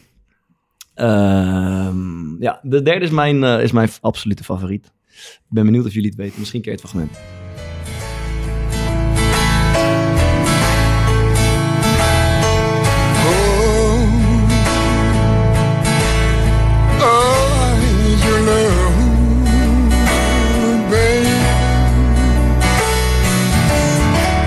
[0.95, 4.93] Ehm, ja, de derde is mijn, eh, is mijn absolute favoriet.
[5.09, 6.39] Ik ben benieuwd of jullie het weten.
[6.39, 7.19] Misschien je het fragment.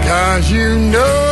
[0.08, 1.25] Cause you know,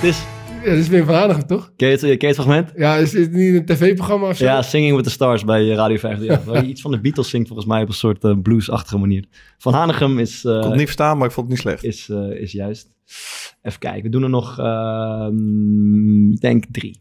[0.00, 0.22] Dit is...
[0.64, 1.72] Ja, is weer Vereniging, toch?
[1.76, 2.72] Ken je het, ken je het fragment?
[2.76, 4.44] Ja, is dit niet een tv-programma of zo?
[4.44, 6.20] Ja, Singing with the Stars bij eh, Radio 5.
[6.22, 8.98] Ja, waar je iets van de Beatles zingt volgens mij op een soort eh, bluesachtige
[8.98, 9.24] manier.
[9.58, 11.84] Van Hanegem is, eh, Ik kon het niet verstaan, maar ik vond het niet slecht.
[11.84, 12.88] is, eh, is juist.
[13.62, 17.00] Even kijken, we doen er nog, ehm, ik denk drie.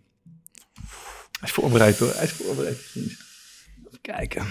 [1.39, 2.11] Hij is voorbereid hoor.
[2.13, 2.77] Hij is voorbereid.
[2.95, 4.43] Even kijken.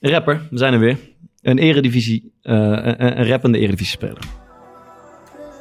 [0.00, 0.98] Rapper, we zijn er weer.
[1.42, 4.39] Een eredivisie, eh, een, een rappende eredivisie-speler.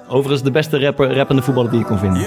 [0.09, 2.21] Overigens de beste rapper, rappende voetballer die je kon vinden.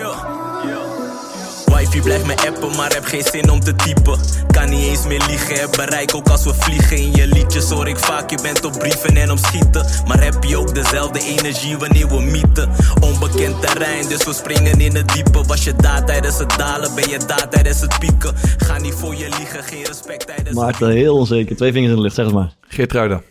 [1.67, 4.19] Wifey blijft me appen, maar heb geen zin om te typen.
[4.51, 6.97] Kan niet eens meer liegen, heb bereik ook als we vliegen.
[6.97, 9.87] In je liedjes hoor ik vaak, je bent op brieven en op schieten.
[10.07, 12.71] Maar heb je ook dezelfde energie wanneer we mieten?
[13.01, 15.43] Onbekend terrein, dus we springen in het diepe.
[15.47, 18.35] Was je daar tijdens het dalen, ben je daar tijdens het pieken.
[18.57, 21.57] Ga niet voor je liegen, geen respect tijdens Maarten, heel onzeker.
[21.57, 22.55] Twee vingers in de lucht, zeg het maar.
[22.61, 23.23] Geert Ruida.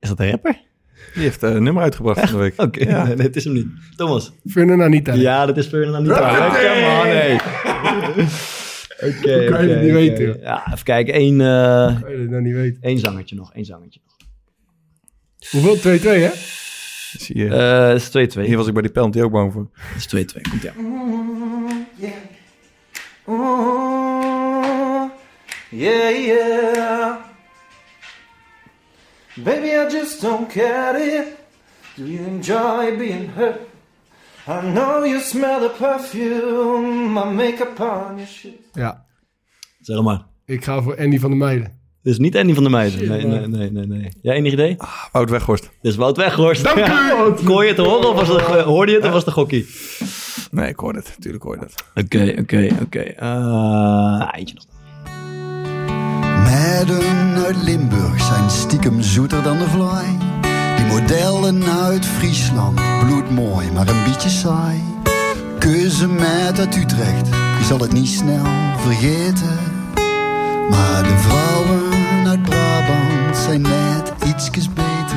[0.00, 0.65] Is dat een rapper?
[1.16, 2.54] Die heeft eh, een nummer uitgebracht van de week.
[2.66, 3.04] Oké, Ja.
[3.06, 3.66] nee, nee, het is hem niet.
[3.96, 4.32] Thomas.
[4.50, 5.12] Fernand Anita.
[5.14, 6.48] Ja, dat is Fernand Anita.
[6.48, 7.34] Come on, nee.
[7.34, 10.40] Oké, kan je oké, het niet weten?
[10.40, 11.14] Ja, even kijken.
[11.20, 12.82] Eén, eh Ik weet het nog niet weten.
[12.82, 14.14] één zangertje nog, één zangertje nog.
[15.50, 15.98] Hoeveel?
[15.98, 16.30] 2-2, hè?
[17.18, 17.48] Zie je.
[17.48, 18.40] Eh, Het is 2-2.
[18.46, 19.68] Hier was ik bij die penalty ook bang voor.
[19.72, 20.72] Het is 2-2, komt ja.
[25.70, 27.16] Yeah, yeah.
[29.44, 31.26] Baby, I just don't get it.
[31.96, 33.60] Do you enjoy being hurt?
[34.48, 38.60] I know you smell the perfume, my makeup on your shit.
[38.72, 39.04] Ja.
[39.80, 40.26] Zeg maar.
[40.44, 41.72] Ik ga voor Andy van der Meijden.
[42.02, 43.08] Dit is niet Andy van der Meijden.
[43.08, 44.12] Nee, nee, nee, nee, nee.
[44.22, 44.76] Jij enig idee?
[45.12, 45.62] Wout Weghorst.
[45.80, 46.64] Dit is Wout Weghorst.
[46.64, 47.44] Dank u!
[47.44, 49.66] Kon je het horen of was het, hoorde je het of was het een gokkie?
[50.50, 51.08] Nee, ik hoorde het.
[51.16, 52.04] Natuurlijk hoorde het.
[52.04, 53.00] Oké, oké, oké.
[53.00, 54.64] Eh, Eentje nog.
[56.76, 60.18] Meiden uit Limburg zijn stiekem zoeter dan de vlaai.
[60.76, 64.80] Die modellen uit Friesland, bloedmooi, maar een beetje saai.
[65.58, 68.44] Keuze met uit Utrecht, je zal het niet snel
[68.76, 69.58] vergeten.
[70.70, 75.16] Maar de vrouwen uit Brabant zijn net ietsjes beter.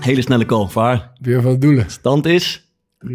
[0.00, 0.68] Hele snelle call.
[0.72, 1.12] Waar?
[1.20, 1.84] Weer van het doelen.
[1.84, 1.86] 3-3.
[1.86, 2.70] Stand is?
[3.06, 3.08] 3-3.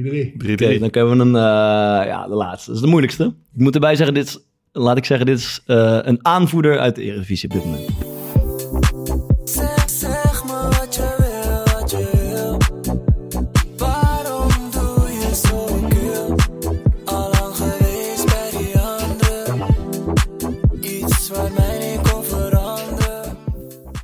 [0.51, 1.35] Oké, dan kunnen we een...
[1.35, 2.67] eh, ja, de laatste.
[2.67, 3.23] Dat is de moeilijkste.
[3.53, 4.39] Ik moet erbij zeggen, dit is...
[4.71, 7.89] Laat ik zeggen, dit is eh, een aanvoerder uit de Eredivisie op dit moment.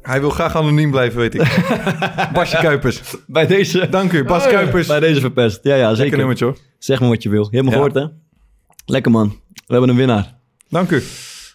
[0.02, 1.42] Hij wil graag anoniem blijven, weet ik.
[2.34, 3.02] Basje Kuipers.
[3.28, 3.90] Bij deze...
[3.90, 4.50] Dank u, Bas Oh.
[4.52, 4.88] Kuipers.
[4.88, 5.60] Bij deze verpest.
[5.64, 5.98] Ja, ja, zeker.
[6.00, 6.58] Lekker nummertje hoor.
[6.80, 7.48] Zeg maar wat je wil.
[7.52, 7.76] Je hebt me Ja.
[7.76, 8.06] gehoord, hè?
[8.86, 9.28] Lekker, man.
[9.54, 10.36] We hebben een winnaar.
[10.70, 11.04] Dank u.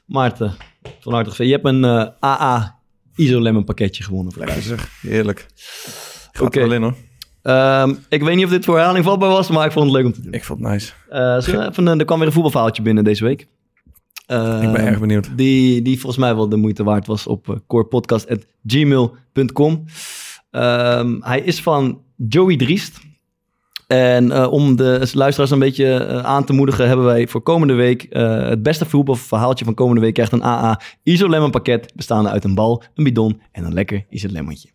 [0.07, 0.55] Maarten,
[1.01, 1.49] van harte gefeliciteerd.
[1.49, 2.79] Je hebt een eh, AA
[3.15, 4.33] Isolemon pakketje gewonnen.
[4.37, 5.47] Lekker zeg, heerlijk.
[6.33, 6.61] Gaat Oké.
[6.61, 6.95] er wel in hoor.
[7.43, 10.05] Ehm, ik weet niet of dit voor herhaling vatbaar was, maar ik vond het leuk
[10.05, 10.33] om te doen.
[10.33, 10.93] Ik vond het nice.
[11.09, 13.47] Eh, we even, er kwam weer een voetbalverhaaltje binnen deze week.
[14.27, 15.37] Eh, Ik ben erg benieuwd.
[15.37, 19.85] Die, die volgens mij wel de moeite waard was op uh, corepodcast.gmail.com.
[20.51, 23.01] Ehm, hij is van Joey Driest.
[23.87, 27.75] En eh, om de luisteraars een beetje eh, aan te moedigen, hebben wij voor komende
[27.75, 32.45] week eh, het beste voetbalverhaaltje van komende week krijgt een AA Isolemon pakket bestaande uit
[32.45, 34.69] een bal, een bidon en een lekker Isolemontje.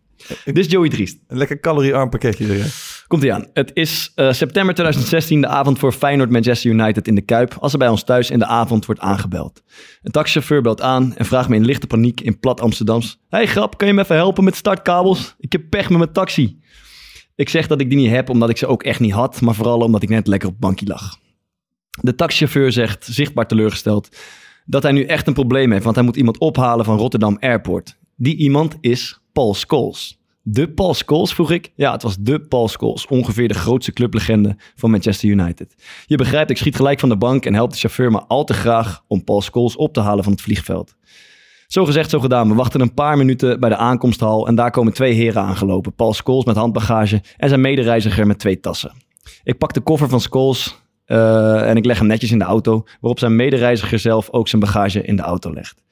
[0.44, 1.18] Dit is Joey Driest.
[1.26, 3.04] Een lekker caloriearm pakketje zeg.
[3.06, 3.46] Komt ie aan.
[3.52, 7.78] Het is september 2016, de avond voor Feyenoord Manchester United in de Kuip, als er
[7.78, 9.62] bij ons thuis in de avond wordt aangebeld.
[10.02, 13.20] Een taxichauffeur belt aan en vraagt me in lichte paniek in plat Amsterdams.
[13.28, 15.34] Hey grap, kan je me even helpen met startkabels?
[15.38, 16.58] Ik heb pech met mijn taxi.
[17.38, 19.54] Ik zeg dat ik die niet heb, omdat ik ze ook echt niet had, maar
[19.54, 21.18] vooral omdat ik net lekker op het bankje lag.
[22.00, 24.16] De taxichauffeur zegt, zichtbaar teleurgesteld,
[24.64, 27.98] dat hij nu echt een probleem heeft, want hij moet iemand ophalen van Rotterdam Airport.
[28.16, 30.18] Die iemand is Paul Scholes.
[30.42, 31.72] De Paul Scholes, vroeg ik?
[31.74, 35.74] Ja, het was de Paul Scholes, ongeveer de grootste clublegende van Manchester United.
[36.06, 38.54] Je begrijpt, ik schiet gelijk van de bank en help de chauffeur maar al te
[38.54, 40.96] graag om Paul Scholes op te halen van het vliegveld.
[41.68, 42.48] Zo gezegd, zo gedaan.
[42.48, 45.94] We wachten een paar minuten bij de aankomsthal en daar komen twee heren aangelopen.
[45.94, 48.92] Paul Scholes met handbagage en zijn medereiziger met twee tassen.
[49.44, 52.84] Ik pak de koffer van Scholes eh, en ik leg hem netjes in de auto,
[53.00, 55.82] waarop zijn medereiziger zelf ook zijn bagage in de auto legt.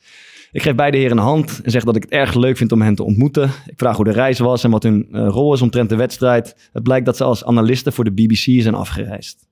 [0.53, 2.83] Ik geef beide heren een hand en zeg dat ik het erg leuk vind om
[2.83, 3.51] hen te ontmoeten.
[3.67, 6.71] Ik vraag hoe de reis was en wat hun eh, rol is omtrent de wedstrijd.
[6.73, 9.46] Het blijkt dat ze als analisten voor de BBC zijn afgereisd.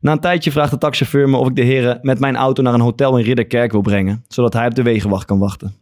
[0.00, 2.74] Na een tijdje vraagt de taxichauffeur me of ik de heren met mijn auto naar
[2.74, 5.74] een hotel in Ridderkerk wil brengen, zodat hij op de wegenwacht kan wachten.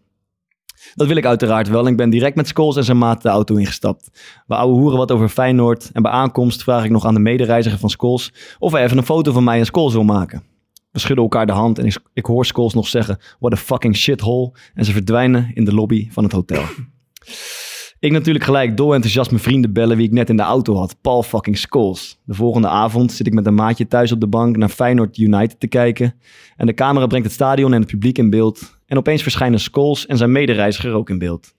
[0.95, 3.29] Dat wil ik uiteraard wel en ik ben direct met Scholes en zijn maat de
[3.29, 4.11] auto ingestapt.
[4.47, 7.79] We ouwe hoeren wat over Feyenoord en bij aankomst vraag ik nog aan de medereiziger
[7.79, 10.43] van Scholes of hij even een foto van mij en Scholes wil maken.
[10.91, 13.97] We schudden elkaar de hand en ik, ik hoor Scholes nog zeggen, what a fucking
[13.97, 16.63] shithole, en ze verdwijnen in de lobby van het hotel.
[18.01, 20.97] Ik natuurlijk gelijk dol enthousiast mijn vrienden bellen wie ik net in de auto had.
[21.01, 22.21] Paul fucking Scholes.
[22.25, 25.61] De volgende avond zit ik met een maatje thuis op de bank naar Feyenoord United
[25.61, 26.15] te kijken.
[26.57, 28.79] En de camera brengt het stadion en het publiek in beeld.
[28.87, 31.55] En opeens verschijnen Scholes en zijn medereiziger ook in beeld.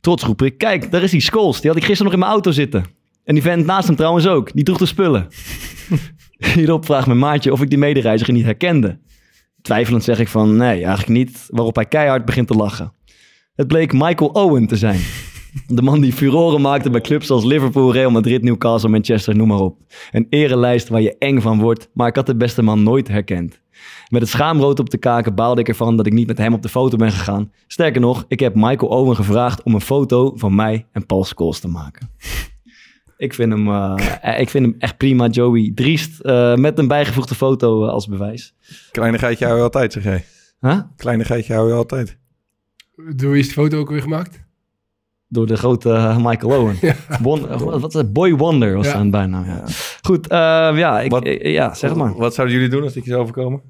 [0.00, 1.60] Trots roep ik, kijk, daar is die Scholes.
[1.60, 2.84] Die had ik gisteren nog in mijn auto zitten.
[3.24, 4.52] En die vent naast hem trouwens ook.
[4.52, 5.28] Die droeg de spullen.
[6.54, 8.98] Hierop vraagt mijn maatje of ik die medereiziger niet herkende.
[9.62, 11.46] Twijfelend zeg ik van, nee, eigenlijk niet.
[11.50, 12.92] Waarop hij keihard begint te lachen.
[13.54, 15.00] Het bleek Michael Owen te zijn.
[15.66, 19.60] De man die furoren maakte bij clubs als Liverpool, Real Madrid, Newcastle, Manchester, noem maar
[19.60, 19.78] op.
[20.12, 23.60] Een erenlijst waar je eng van wordt, maar ik had de beste man nooit herkend.
[24.08, 26.62] Met het schaamrood op de kaken baalde ik ervan dat ik niet met hem op
[26.62, 27.52] de foto ben gegaan.
[27.66, 31.58] Sterker nog, ik heb Michael Owen gevraagd om een foto van mij en Paul Scholes
[31.58, 32.10] te maken.
[33.16, 35.72] Ik vind hem, eh, ik vind hem echt prima, Joey.
[35.74, 38.54] Driest, eh, met een bijgevoegde foto eh, als bewijs.
[38.90, 40.24] Kleinigheidje hou je altijd, zeg jij.
[40.60, 40.80] Huh?
[40.96, 42.18] Kleinigheidje hou je altijd.
[43.16, 44.46] Door wie is de foto ook weer gemaakt?
[45.28, 46.76] Door de grote eh, Michael Owen.
[47.80, 48.12] Wat is het?
[48.12, 48.92] Boy Wonder was Ja.
[48.92, 49.44] zijn bijnaam.
[49.44, 49.62] Ja.
[50.02, 50.38] Goed, eh,
[50.74, 52.14] ja, ik, Wat- eh, ja, zeg het maar.
[52.16, 53.60] Wat zouden jullie doen als dit je zou overkomen?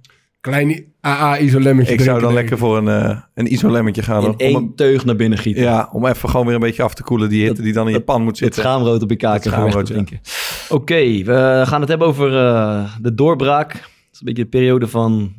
[0.41, 4.23] Klein AA-isolemmetje Ik zou dan lekker voor een, een isolemmetje gaan.
[4.23, 4.29] In.
[4.29, 5.63] Om één een- teug naar binnen gieten.
[5.63, 7.29] ja, om even gewoon weer een beetje af te koelen.
[7.29, 8.63] Die hitte die dan in je pan moet Het zitten.
[8.63, 10.21] schaamrood op je kaken Het schaamrood, drinken.
[10.69, 13.73] Oké, we gaan het hebben over eh, de doorbraak.
[13.73, 15.33] Het is een beetje de periode van...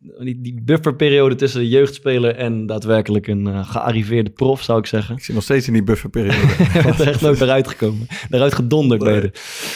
[0.00, 5.16] Die, die bufferperiode tussen de jeugdspeler en daadwerkelijk een eh, gearriveerde prof, zou ik zeggen.
[5.16, 6.56] Ik zit nog steeds in die bufferperiode.
[6.82, 8.06] Bent er echt nooit eruit gekomen.
[8.30, 9.24] Eruit gedonderd er.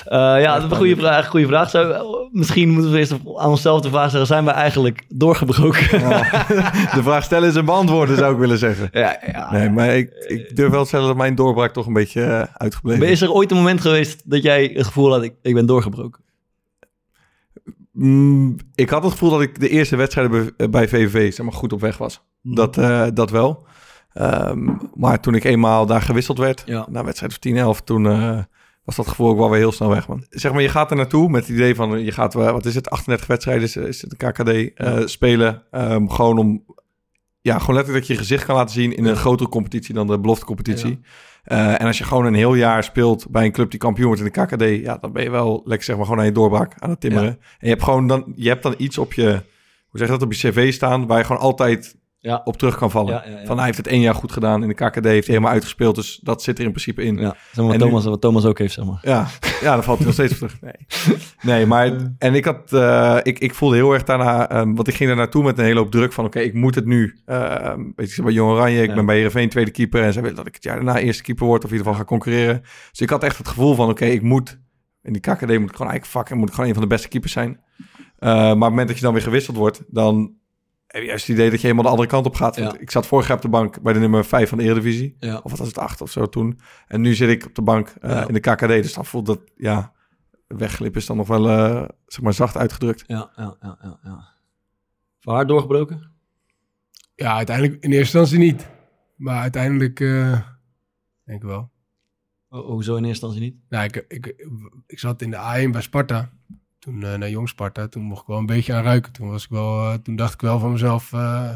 [0.05, 1.27] Eh, ja, dat is een goede vraag.
[1.27, 1.71] Goede vraag.
[1.71, 5.99] Zou, misschien moeten we eerst aan onszelf de vraag stellen: zijn we eigenlijk doorgebroken?
[6.99, 8.89] de vraag stellen is een beantwoorden, zou ik willen zeggen.
[8.93, 9.53] Ja, ja.
[9.53, 12.43] Nee, maar ik, ik durf wel te stellen dat mijn doorbraak toch een beetje eh,
[12.53, 15.55] uitgebleven Maar Is er ooit een moment geweest dat jij het gevoel had: ik, ik
[15.55, 16.27] ben doorgebroken?
[17.99, 21.55] Mm, ik had het gevoel dat ik de eerste wedstrijden bij, bij VVV zeg maar,
[21.55, 22.23] goed op weg was.
[22.43, 22.55] Mhm.
[22.55, 23.67] Dat, eh, dat wel.
[24.13, 26.87] Ehm, maar toen ik eenmaal daar gewisseld werd, Ja.
[26.91, 28.39] na wedstrijd of 10, 11, toen eh,
[28.85, 30.09] was dat gevoel ook wel weer heel snel weg.
[30.09, 30.25] Man.
[30.31, 32.75] Zeg maar, je gaat er naartoe met het idee van, je gaat, eh, wat is
[32.75, 35.63] het, 38 wedstrijden is, is het de KKD eh, spelen.
[35.71, 36.65] Ehm, gewoon om,
[37.41, 40.07] ja, gewoon letterlijk dat je je gezicht kan laten zien in een grotere competitie dan
[40.07, 40.91] de beloftecompetitie.
[40.93, 41.09] Eh,
[41.49, 44.31] en als je gewoon een heel jaar speelt bij een club die kampioen wordt in
[44.33, 46.91] de KKD, ja, dan ben je wel lekker zeg maar gewoon aan je doorbraak aan
[46.91, 47.29] het timmeren.
[47.29, 49.31] En je hebt gewoon dan, je hebt dan iets op je,
[49.89, 52.41] hoe zeg je dat, op je cv staan waar je gewoon altijd Ja.
[52.45, 53.13] op terug kan vallen.
[53.13, 53.47] Ja, ja, ja.
[53.47, 55.95] Van hij heeft het één jaar goed gedaan in de KKD, heeft hij helemaal uitgespeeld.
[55.95, 57.17] Dus dat zit er in principe in.
[57.17, 58.99] Ja, zeg maar wat, En nu- Thomas, wat Thomas ook heeft, zeg maar.
[59.03, 59.27] Ja,
[59.61, 60.61] ja dan valt hij nog steeds op terug.
[60.61, 60.73] Nee,
[61.43, 64.95] nee maar en ik, had, eh, ik, ik voelde heel erg daarna, ehm, want ik
[64.95, 67.21] ging daar naartoe met een hele hoop druk van, oké, ik moet het nu.
[67.25, 70.37] Ehm, weet je, bij Jong Oranje, ik ben bij Heerenveen tweede keeper en zij willen
[70.37, 72.61] dat ik het jaar daarna eerste keeper word of in ieder geval ga concurreren.
[72.91, 74.61] Dus ik had echt het gevoel van, oké, ik moet,
[75.03, 77.09] in die KKD moet ik gewoon eigenlijk fucking, moet ik gewoon een van de beste
[77.09, 77.61] keepers zijn.
[78.19, 80.33] Eh, maar op het moment dat je dan weer gewisseld wordt, dan
[80.89, 82.57] heb je juist het idee dat je helemaal de andere kant op gaat.
[82.59, 82.79] Want Ja.
[82.79, 85.17] Ik zat vorig jaar op de bank bij de nummer 5 van de Eredivisie.
[85.19, 85.37] Ja.
[85.37, 86.61] Of wat was het, 8 of zo toen.
[86.87, 88.27] En nu zit ik op de bank eh, Ja.
[88.29, 88.67] in de KKD.
[88.69, 89.93] Dus dan voelt dat, ja,
[90.47, 93.05] wegglip is dan nog wel, eh, zeg maar, zacht uitgedrukt.
[93.07, 93.99] Ja, ja, ja, ja.
[94.03, 94.35] ja.
[95.21, 96.11] Van haar doorgebroken?
[97.15, 98.69] Ja, uiteindelijk in eerste instantie niet.
[99.17, 100.33] Maar uiteindelijk eh,
[101.25, 101.71] denk ik wel.
[102.49, 103.57] Oh, hoezo in eerste instantie niet?
[103.69, 104.27] Nou, ik, ik,
[104.87, 106.31] ik zat in de A1 bij Sparta.
[106.89, 107.89] Toen eh, naar Jong Sparta.
[107.89, 109.13] Toen mocht ik wel een beetje aan ruiken.
[109.13, 111.13] Toen, was ik wel, eh, toen dacht ik wel van mezelf...
[111.13, 111.51] eh,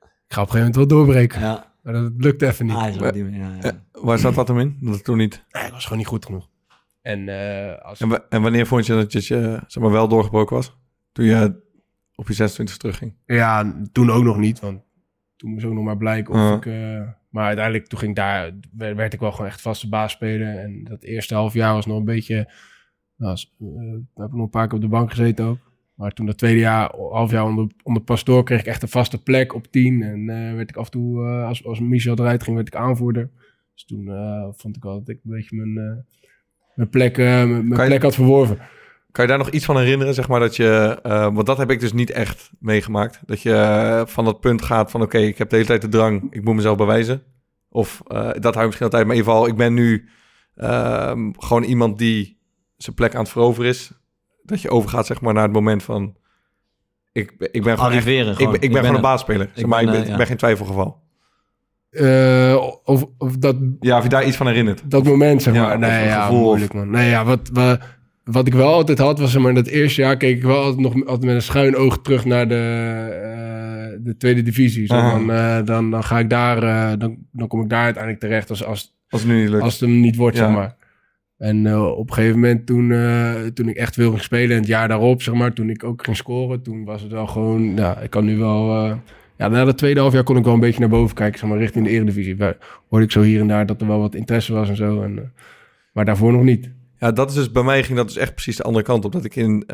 [0.00, 1.40] ik ga op een gegeven moment wel doorbreken.
[1.40, 1.74] Ja.
[1.82, 2.74] Maar dat lukte even niet.
[2.74, 3.72] Ah, zo, die, ja, ja.
[3.92, 4.76] Waar zat dat hem in?
[4.80, 5.44] Dat het toen niet.
[5.50, 6.48] Nee, ik was gewoon niet goed genoeg.
[7.02, 9.18] En, eh, als, En, wa- en wanneer vond je dat je,
[9.66, 10.76] zeg maar, wel doorgebroken was?
[11.12, 11.62] Toen je
[12.14, 13.14] op je 26 terugging.
[13.26, 14.80] Ja, toen ook nog niet, want
[15.36, 16.66] toen moest ook nog maar blijken of ik...
[16.66, 20.12] eh, maar uiteindelijk, toen ging ik daar, werd, werd ik wel gewoon echt vaste baas
[20.12, 20.60] spelen.
[20.62, 22.50] En dat eerste half jaar was nog een beetje...
[23.16, 23.66] Nou, als- eh,
[24.14, 25.58] heb ik nog een paar keer op de bank gezeten ook.
[25.94, 29.22] Maar toen dat tweede jaar, half jaar onder, onder Pastoor, kreeg ik echt een vaste
[29.22, 30.02] plek op 10.
[30.02, 32.74] En eh, werd ik af en toe, eh, als, als Michel eruit ging, werd ik
[32.76, 33.30] aanvoerder.
[33.74, 34.04] Dus toen
[34.56, 36.04] vond ik wel dat ik een beetje mijn,
[36.74, 38.58] mijn, plek, mijn, mijn je- plek had verworven.
[39.12, 40.98] Kan je daar nog iets van herinneren, zeg maar, dat je...
[41.32, 43.20] want dat heb ik dus niet echt meegemaakt.
[43.26, 46.26] Dat je van dat punt gaat van, oké, ik heb de hele tijd de drang,
[46.32, 47.22] ik moet mezelf bewijzen.
[47.68, 50.08] Of dat hou ik misschien altijd, maar in ieder geval, ik ben nu
[50.54, 52.35] ehm, gewoon iemand die
[52.76, 53.90] zijn plek aan het veroveren is.
[54.42, 56.16] Dat je overgaat, zeg maar, naar het moment van...
[57.12, 58.52] Ik, ben- ik ben gewoon echt- Arriveren ik, gewoon.
[58.52, 59.48] ben- ik Ik ben gewoon een een- baasspeler.
[59.54, 61.02] Zeg ik maar, ben, ik, ben, eh, ik ben geen twijfelgeval.
[61.90, 64.90] Eh, of, of dat, Ja, of je daar iets van herinnert.
[64.90, 65.78] dat moment, zeg maar.
[65.78, 66.90] Nee, ja, gevoel moeilijk, man.
[66.90, 67.80] Nee, ja, wat, wat,
[68.24, 70.62] wat ik wel altijd had, was zeg maar, in dat eerste jaar keek ik wel
[70.62, 74.86] altijd nog altijd met een schuin oog terug naar de, eh, de tweede divisie.
[74.86, 78.22] Zo, dan, eh, dan, dan ga ik daar, eh, dan, dan kom ik daar uiteindelijk
[78.22, 79.62] terecht als, als, Als het nu niet lukt.
[79.62, 80.44] als het hem niet wordt, Ja.
[80.46, 80.76] zeg maar.
[81.38, 84.56] En eh, op een gegeven moment, toen, eh, toen ik echt wil ging spelen, en
[84.60, 87.76] het jaar daarop, zeg maar, toen ik ook ging scoren, toen was het wel gewoon,
[87.76, 88.96] ja, ik kan nu wel, eh,
[89.36, 91.48] ja, na dat tweede half jaar kon ik wel een beetje naar boven kijken, zeg
[91.48, 92.36] maar, richting de eredivisie.
[92.36, 92.56] Waar-
[92.88, 95.32] Hoorde ik zo hier en daar dat er wel wat interesse was en zo, en,
[95.92, 96.70] maar daarvoor nog niet.
[96.98, 99.12] Ja, dat is dus bij mij ging dat dus echt precies de andere kant op.
[99.12, 99.64] Dat ik in,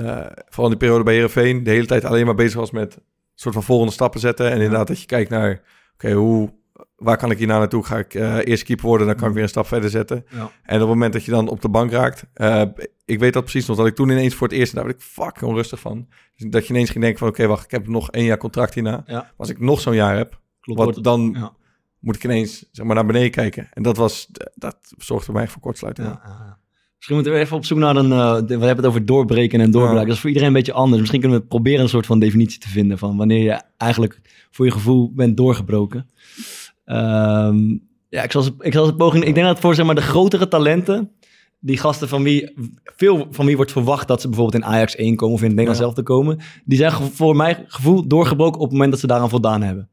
[0.49, 2.99] vooral in die periode bij Herenveen, de hele tijd alleen maar bezig was met
[3.35, 4.47] soort van volgende stappen zetten.
[4.51, 5.61] En inderdaad dat je kijkt naar,
[5.95, 6.53] oké, hoe,
[7.03, 7.85] waar kan ik hierna naartoe?
[7.85, 10.25] Ga ik eh eerst keeper worden, dan kan ik weer een stap verder zetten.
[10.31, 10.51] Ja.
[10.63, 12.63] En op het moment dat je dan op de bank raakt, eh,
[13.05, 15.03] ik weet dat precies nog, dat ik toen ineens voor het eerst, daar werd ik
[15.03, 16.09] fucking onrustig van.
[16.37, 18.75] Dus dat je ineens ging denken van, oké, wacht, ik heb nog één jaar contract
[18.75, 19.03] hierna.
[19.07, 19.33] Ja.
[19.37, 21.53] Als ik nog zo'n jaar heb, Klopt, wat, dan ja.
[21.99, 23.69] moet ik ineens zeg maar, naar beneden kijken.
[23.73, 26.09] En dat was, dat zorgde mij voor kortsluiting.
[26.09, 26.61] Ja.
[26.97, 28.13] Misschien moeten we even op zoek naar een...
[28.13, 30.01] eh, we hebben het over doorbreken en doorbraken.
[30.01, 30.07] Ja.
[30.07, 30.99] Dat is voor iedereen een beetje anders.
[31.01, 32.99] Misschien kunnen we proberen een soort van definitie te vinden...
[32.99, 36.11] van wanneer je eigenlijk voor je gevoel bent doorgebroken.
[36.85, 37.59] Ehm,
[38.09, 39.25] ja, ik zal, ze, ik zal ze poging...
[39.25, 41.11] Ik denk dat voor zeg maar, de grotere talenten...
[41.61, 42.53] die gasten van wie...
[42.85, 45.35] veel van wie wordt verwacht dat ze bijvoorbeeld in Ajax 1 komen...
[45.35, 45.85] of in het Nederlands Ja.
[45.87, 46.39] zelf te komen...
[46.65, 49.89] die zijn voor mijn gevoel doorgebroken op het moment dat ze daaraan voldaan hebben.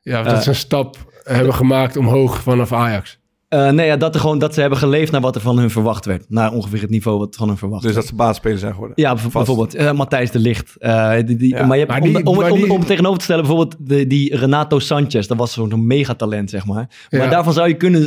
[0.00, 0.30] Ja, Eh.
[0.32, 3.20] dat ze een stap hebben gemaakt omhoog vanaf Ajax.
[3.52, 5.70] Eh, nee, ja, dat, er gewoon, dat ze hebben geleefd naar wat er van hun
[5.70, 6.24] verwacht werd.
[6.28, 8.02] Naar ongeveer het niveau wat van hun verwacht Dus werd.
[8.04, 8.96] dat ze baasspeler zijn geworden.
[9.02, 9.32] Ja, Vast.
[9.32, 10.76] bijvoorbeeld eh, Matthijs de Licht.
[10.78, 12.78] Eh, die, die, Ja, maar je hebt, maar om, die- om, maar om, die- om
[12.78, 15.26] het tegenover te stellen, bijvoorbeeld de, die Renato Sanchez.
[15.26, 17.06] Dat was zo'n megatalent, zeg maar.
[17.10, 17.28] Maar Ja.
[17.28, 18.00] daarvan zou je kunnen,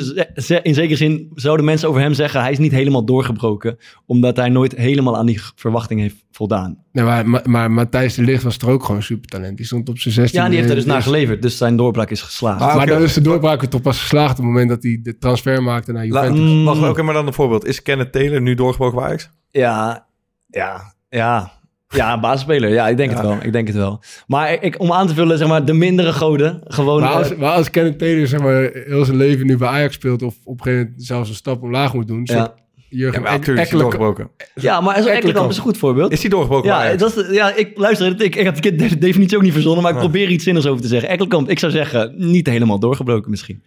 [0.63, 3.77] in zekere zin, zouden mensen over hem zeggen, hij is niet helemaal doorgebroken.
[4.05, 6.84] Omdat hij nooit helemaal aan die verwachting heeft voldaan.
[6.95, 9.58] Nee, maar, maar, maar Matthijs de Ligt was er ook gewoon een supertalent.
[9.58, 10.41] Die stond op zijn 16.
[10.41, 11.41] Ja, die heeft er dus naar geleverd.
[11.41, 12.62] Dus zijn doorbraak is geslaagd.
[12.62, 14.99] Ah, Maar dan is de doorbraak er toch pas geslaagd op het moment dat hij
[15.03, 16.51] de transfer maakte naar La, Juventus.
[16.51, 16.63] Mm.
[16.65, 17.65] wacht, oké, maar dan een voorbeeld.
[17.65, 19.29] Is Kenneth Taylor nu doorgebroken bij Ajax?
[19.51, 20.08] Ja,
[20.47, 21.51] ja, ja.
[21.88, 22.69] Ja, basisspeler.
[22.69, 23.17] Ja, ik denk Ja.
[23.17, 23.38] het wel.
[23.41, 24.03] Ik denk het wel.
[24.27, 26.62] Maar ik, om aan te vullen, zeg maar, de mindere goden.
[26.63, 27.01] Gewoon...
[27.01, 30.21] maar, als, maar als Kenneth Taylor zeg maar, heel zijn leven nu bij Ajax speelt...
[30.21, 32.21] of op een gegeven moment zelfs een stap omlaag moet doen...
[32.23, 32.53] Ja.
[32.95, 34.29] Ja, Jurgen natuurlijk is Ekkelenkamp- doorgebroken.
[34.55, 34.95] ja, maar.
[34.95, 36.12] Ekkelenkamp is een goed voorbeeld.
[36.12, 36.97] Is hij doorgebroken Ja, Ajax?
[36.97, 39.97] dat is, ja, ik luister, ik, ik heb de definitie ook niet verzonnen, maar ik
[39.97, 41.10] probeer iets zinnigs over te zeggen.
[41.10, 43.63] Ekkelenkamp, ik zou zeggen, niet helemaal doorgebroken misschien.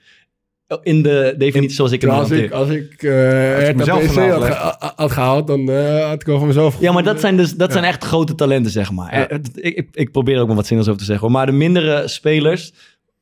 [0.83, 2.55] In de definitie zoals ik hem als ik, hanteer.
[2.57, 4.57] als ik eh mezelf had, leg.
[4.59, 7.55] ge- had gehaald, dan eh, had ik wel van mezelf Ja, maar dat zijn dus
[7.55, 9.15] dat zijn echt grote talenten, zeg maar.
[9.15, 9.29] Ja.
[9.29, 11.27] Eh, het- Ik, ik, ik probeer er ook maar wat zinnigs over te zeggen.
[11.27, 11.37] hoor.
[11.37, 12.73] Maar de mindere spelers,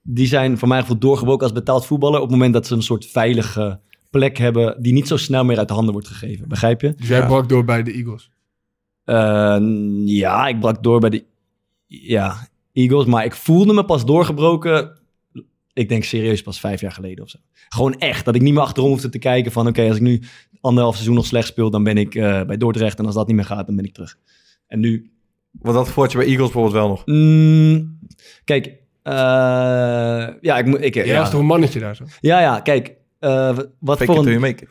[0.03, 2.17] die zijn voor mij gevoel doorgebroken als betaald voetballer...
[2.21, 3.81] op het moment dat ze een soort veilige
[4.17, 4.83] plek hebben...
[4.83, 6.49] die niet zo snel meer uit de handen wordt gegeven.
[6.49, 6.95] Begrijp je?
[6.95, 7.27] Dus jij Ja.
[7.27, 8.31] brak door bij de Eagles.
[9.05, 9.57] Eh,
[10.05, 11.25] ja, ik brak door bij de...
[11.87, 13.05] Ja, Eagles.
[13.05, 14.99] Maar ik voelde me pas doorgebroken,
[15.73, 17.39] ik denk serieus pas vijf jaar geleden of zo.
[17.69, 19.67] Gewoon echt, dat ik niet meer achterom hoefde te kijken van...
[19.67, 20.23] oké, als ik nu
[20.61, 21.71] anderhalf seizoen nog slecht speel...
[21.71, 23.95] dan ben ik eh, bij Dordrecht en als dat niet meer gaat, dan ben ik
[23.95, 24.17] terug.
[24.67, 25.11] En nu...
[25.51, 27.07] Want dat voort je bij Eagles bijvoorbeeld wel nog.
[27.07, 27.99] Mm,
[28.45, 28.67] kijk,
[29.03, 29.15] eh,
[30.41, 30.83] ja, ik moet...
[30.85, 32.05] Ik, Jij ja, was toch een mannetje daar zo?
[32.21, 32.95] Ja, ja, kijk.
[33.19, 34.29] Eh, wat Fake voor een...
[34.29, 34.71] you make it.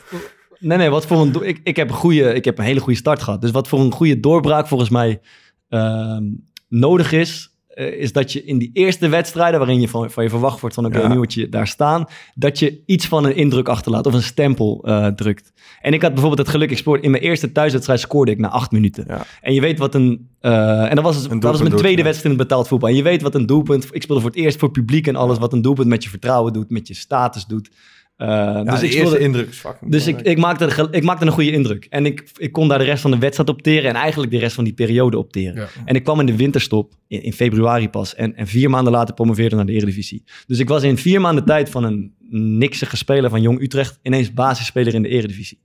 [0.60, 1.48] Nee, nee, wat voor een...
[1.48, 3.42] Ik, ik, heb een goede, ik heb een hele goede start gehad.
[3.42, 5.22] Dus wat voor een goede doorbraak volgens mij
[5.70, 6.24] ehm,
[6.70, 7.56] nodig is...
[7.68, 9.60] eh, is dat je in die eerste wedstrijden...
[9.60, 10.86] waarin je van, van je verwacht wordt van...
[10.86, 11.08] oké, Ja.
[11.08, 12.06] nu moet je daar staan...
[12.36, 14.06] dat je iets van een indruk achterlaat...
[14.06, 15.54] of een stempel eh, drukt.
[15.82, 16.72] En ik had bijvoorbeeld het geluk...
[16.72, 19.06] ik in mijn eerste thuiswedstrijd scoorde ik na acht minuten.
[19.08, 19.26] Ja.
[19.42, 20.30] En je weet wat een...
[20.40, 22.04] en dat was, dat was mijn tweede ja.
[22.04, 22.90] wedstrijd in het betaald voetbal.
[22.90, 23.88] En je weet wat een doelpunt...
[23.92, 25.38] Ik speelde voor het eerst voor het publiek en alles...
[25.38, 26.70] wat een doelpunt met je vertrouwen doet...
[26.70, 27.70] met je status doet.
[28.18, 31.32] Eh, Ja, dus de ik speelde, indruk is dus ik, ik, maakte, ik maakte een
[31.32, 31.88] goede indruk.
[31.90, 33.90] En ik, ik kon daar de rest van de wedstrijd opteren.
[33.90, 35.56] En eigenlijk de rest van die periode opteren.
[35.56, 35.68] Ja.
[35.86, 38.16] En ik kwam in de winterstop in, in februari pas.
[38.16, 40.24] En, en vier maanden later promoveerde naar de Eredivisie.
[40.48, 44.00] Dus ik was in vier maanden tijd van een niksige speler van Jong Utrecht...
[44.02, 45.62] ineens basisspeler in de Eredivisie.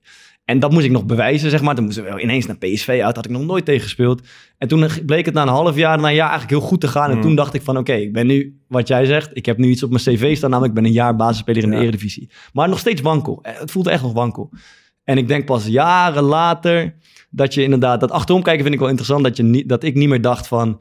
[0.51, 1.75] En dat moest ik nog bewijzen, zeg maar.
[1.75, 3.17] Toen moesten we ineens naar PSV uit.
[3.17, 4.23] Had ik nog nooit tegen gespeeld.
[4.59, 6.89] En toen bleek het na een half jaar, na een jaar eigenlijk heel goed te
[6.89, 7.11] gaan.
[7.11, 7.23] En Mm.
[7.23, 9.31] toen dacht ik van, oké, ik ben nu, wat jij zegt...
[9.33, 11.71] ik heb nu iets op mijn cv staan, namelijk ik ben een jaar basisspeler in
[11.71, 11.83] de Ja.
[11.83, 12.31] Eredivisie.
[12.53, 13.39] Maar nog steeds wankel.
[13.43, 14.51] Eh, Het voelde echt nog wankel.
[15.05, 16.95] En ik denk pas jaren later
[17.31, 18.01] dat je inderdaad...
[18.01, 19.25] Dat achterom kijken vind ik wel interessant.
[19.25, 20.81] Dat, je niet, dat ik niet meer dacht van...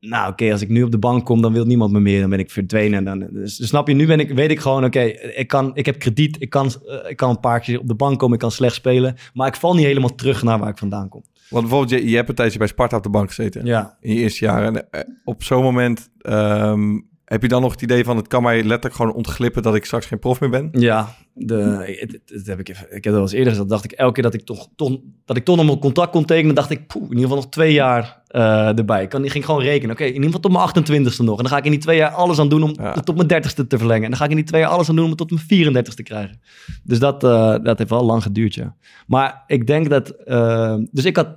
[0.00, 2.20] Nou, oké, als ik nu op de bank kom, dan wil niemand me meer.
[2.20, 2.98] Dan ben ik verdwenen.
[2.98, 5.70] En dan, dus, dus snap je, nu ben ik, weet ik gewoon, oké, ik, kan,
[5.74, 6.36] ik heb krediet.
[6.40, 8.34] Ik kan, eh, ik kan een paar keer op de bank komen.
[8.34, 9.16] Ik kan slecht spelen.
[9.34, 11.22] Maar ik val niet helemaal terug naar waar ik vandaan kom.
[11.48, 13.64] Want bijvoorbeeld, je, je hebt een tijdje bij Sparta op de bank gezeten.
[13.64, 13.96] Ja.
[14.00, 14.64] In je eerste jaar.
[14.64, 18.16] En eh, op zo'n moment ehm, heb je dan nog het idee van...
[18.16, 20.68] het kan mij letterlijk gewoon ontglippen dat ik straks geen prof meer ben?
[20.72, 21.54] Ja, de,
[22.00, 23.68] het, het heb ik, even- ik heb dat wel eens eerder gezegd.
[23.68, 26.24] dacht ik elke keer dat ik toch, toch, dat ik toch nog mijn contract kon
[26.24, 29.02] tekenen, dacht ik, poeh, in ieder geval nog twee jaar eh, erbij.
[29.02, 29.90] Ik, kan, ik ging gewoon rekenen.
[29.94, 30.68] Oké, in ieder geval tot mijn
[31.12, 31.36] 28ste nog.
[31.36, 32.92] En dan ga ik in die twee jaar alles aan doen om Ja.
[32.92, 34.02] tot, tot mijn 30ste te verlengen.
[34.04, 35.74] En dan ga ik in die twee jaar alles aan doen om het tot mijn
[35.84, 36.40] 34ste te krijgen.
[36.84, 38.76] Dus dat, eh, dat heeft wel lang geduurd, ja.
[39.06, 40.08] Maar ik denk dat...
[40.10, 41.28] eh, dus ik had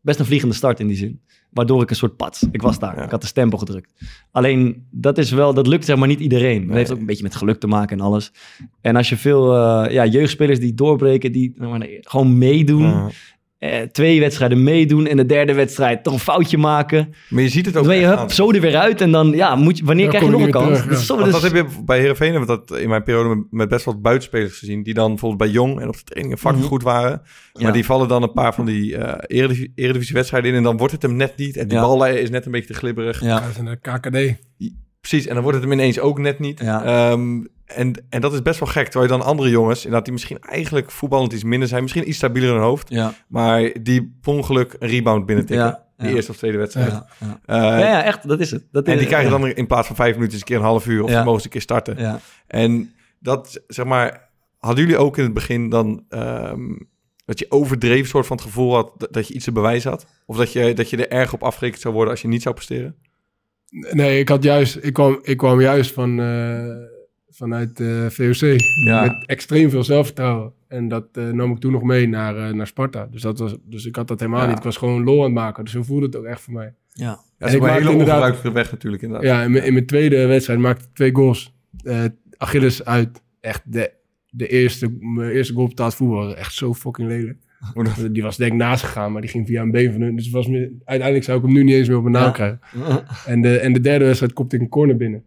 [0.00, 1.20] best een vliegende start in die zin.
[1.50, 2.48] Waardoor ik een soort pad.
[2.52, 2.96] Ik was daar.
[2.96, 3.04] Ja.
[3.04, 3.92] Ik had de stempel gedrukt.
[4.30, 5.54] Alleen, dat is wel...
[5.54, 6.66] Dat lukt zeg maar niet iedereen.
[6.66, 8.32] Dat heeft ook een beetje met geluk te maken en alles.
[8.80, 12.82] En als je veel eh, ja, jeugdspelers die doorbreken, die nou gewoon meedoen.
[12.82, 13.08] Ja.
[13.58, 17.14] Eh, twee wedstrijden meedoen en de derde wedstrijd toch een foutje maken.
[17.28, 18.30] Maar je ziet het ook Dan ben je echt hup, aan.
[18.30, 20.52] zo er weer uit en dan, ja, moet je, wanneer Dan krijg je nog een
[20.52, 20.78] kans?
[20.82, 23.84] terug, Dat Want heb je bij Heerenveen, we dat in mijn periode met, met best
[23.84, 24.82] wel buitenspelers gezien...
[24.82, 26.70] die dan bijvoorbeeld bij Jong en op de trainingen fucking Mhm.
[26.72, 27.20] goed waren.
[27.52, 27.70] Maar Ja.
[27.70, 30.56] die vallen dan een paar van die eh eredivisie, eredivisiewedstrijden in...
[30.56, 31.56] en dan wordt het hem net niet.
[31.56, 31.84] En die Ja.
[31.84, 33.20] bal is net een beetje te glibberig.
[33.22, 33.40] Ja.
[33.40, 34.46] Dat is een KKD.
[35.00, 36.60] Precies, en dan wordt het hem ineens ook net niet.
[36.60, 36.84] Ja.
[36.84, 38.84] Ehm, en, en dat is best wel gek.
[38.88, 41.82] Terwijl je dan andere jongens, inderdaad, die misschien eigenlijk voetballend iets minder zijn...
[41.82, 42.88] misschien iets stabieler in hun hoofd...
[42.90, 45.66] Ja, maar die per ongeluk een rebound binnentikken.
[45.66, 46.14] Ja, Die ja.
[46.14, 46.90] eerste of tweede wedstrijd.
[46.90, 47.40] ja, ja.
[47.46, 48.64] Eh, ja, ja, echt, dat is het.
[48.72, 49.38] Dat En is- die krijgen ja.
[49.38, 51.02] dan in plaats van vijf minuten eens een keer een half uur...
[51.02, 51.24] of Ja.
[51.26, 51.96] eens een keer starten.
[51.98, 52.20] Ja.
[52.46, 54.28] En dat, zeg maar,
[54.58, 56.76] hadden jullie ook in het begin dan ehm,
[57.24, 60.06] dat je overdreven soort van het gevoel had dat, dat je iets te bewijzen had?
[60.26, 62.54] Of dat je, dat je er erg op afgerekend zou worden als je niet zou
[62.54, 62.96] presteren?
[63.70, 66.66] Nee, ik had juist, ik kwam, ik kwam juist van, eh,
[67.38, 68.58] vanuit eh VOC.
[68.84, 69.00] Ja.
[69.02, 70.52] Met extreem veel zelfvertrouwen.
[70.68, 73.08] En dat eh, nam ik toen nog mee naar, eh, naar Sparta.
[73.10, 74.48] Dus, dat was, dus ik had dat helemaal Ja.
[74.48, 74.56] niet.
[74.58, 75.64] Ik was gewoon lol aan het maken.
[75.64, 76.74] Dus zo voelde het ook echt voor mij.
[76.92, 77.18] Ja.
[77.38, 79.26] Dat is een maakte hele inderdaad- ongebruikelijke weg natuurlijk inderdaad.
[79.28, 81.54] Ja, in mijn, in mijn tweede wedstrijd maakte ik twee goals.
[81.82, 82.04] Eh
[82.36, 83.22] Achilles uit.
[83.40, 83.90] Echt de,
[84.30, 86.24] de eerste, mijn eerste goal betaald voetbal.
[86.24, 87.38] was Echt zo fucking lelijk.
[88.12, 90.16] Die was denk ik naast gegaan, maar die ging via een been van hun.
[90.16, 92.30] Dus was me, uiteindelijk zou ik hem nu niet eens meer op mijn naam Ja.
[92.30, 92.60] krijgen.
[93.32, 95.22] En de, en de derde wedstrijd kopte ik een corner binnen.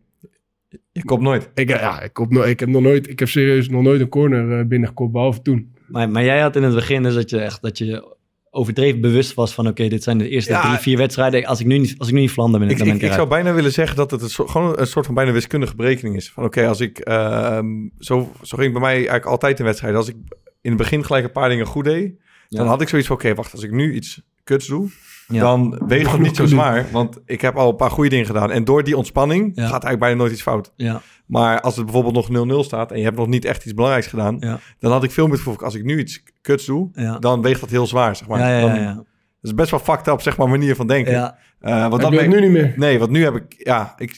[0.92, 1.50] Je nooit.
[1.54, 4.10] Ik, ja, ik, kop no- ik heb nog nooit, ik heb serieus nog nooit een
[4.10, 5.76] corner eh, binnengekopt, behalve toen.
[5.88, 8.16] Maar, maar jij had in het begin dus dat je echt dat je
[8.50, 10.62] overdreven bewust was van oké, dit zijn de eerste Ja.
[10.62, 11.46] drie, vier wedstrijden.
[11.46, 13.08] Als ik nu niet, als ik nu niet Vlaanderen ben, Ik, dan ben ik, ik,
[13.10, 15.76] ik zou bijna willen zeggen dat het een soort, gewoon een soort van bijna wiskundige
[15.76, 16.32] berekening is.
[16.32, 17.00] Van oké, als ik...
[17.00, 17.66] ehm,
[18.00, 20.00] zo, zo ging het bij mij eigenlijk altijd in wedstrijden.
[20.00, 20.16] Als ik
[20.62, 22.14] in het begin gelijk een paar dingen goed deed...
[22.50, 23.16] dan had ik zoiets van...
[23.16, 24.90] oké, wacht, als ik nu iets kuts doe...
[25.28, 25.40] Ja.
[25.40, 26.86] dan weegt het niet zo zwaar.
[26.92, 28.52] Want ik heb al een paar goede dingen gedaan.
[28.52, 29.62] En door die ontspanning Ja.
[29.62, 30.74] gaat eigenlijk bijna nooit iets fout.
[30.76, 32.92] Ja, Maar als het bijvoorbeeld nog 0-0 staat...
[32.92, 34.38] en je hebt nog niet echt iets belangrijks gedaan...
[34.40, 35.60] ja, dan had ik veel meer het gevoel...
[35.66, 36.90] als ik nu iets kuts doe...
[36.94, 37.20] ja.
[37.20, 38.40] dan weegt dat heel zwaar, zeg maar.
[38.40, 38.94] ja, ja, ja, Dan- ja.
[38.94, 41.14] Dat is best wel fucked up, zeg maar, manier van denken.
[41.14, 42.74] Ja, Eh, want Dat dat ben- nu niet meer.
[42.76, 44.10] Nee, want nu heb ik, ja, ik,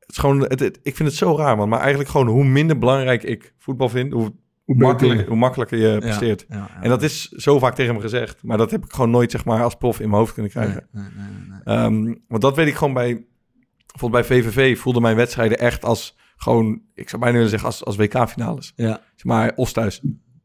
[0.00, 1.68] het is gewoon, het, het- ik vind het zo raar, man.
[1.68, 4.32] Maar eigenlijk gewoon hoe minder belangrijk ik voetbal vind, hoe,
[4.64, 4.90] Hoe beter.
[4.90, 6.44] makkelijker, hoe makkelijker je presteert.
[6.48, 9.10] Ja, ja, En dat is zo vaak tegen me gezegd, maar dat heb ik gewoon
[9.10, 10.88] nooit, zeg maar, als prof in mijn hoofd kunnen krijgen.
[10.92, 11.76] Nee, nee, nee, nee.
[11.76, 13.24] Ehm, want dat weet ik gewoon bij,
[13.86, 17.84] bijvoorbeeld bij VVV voelde mijn wedstrijden echt als gewoon, ik zou bijna willen zeggen, als,
[17.84, 18.72] als WK-finales.
[18.76, 20.00] Ja, Zeg maar, Oost thuis.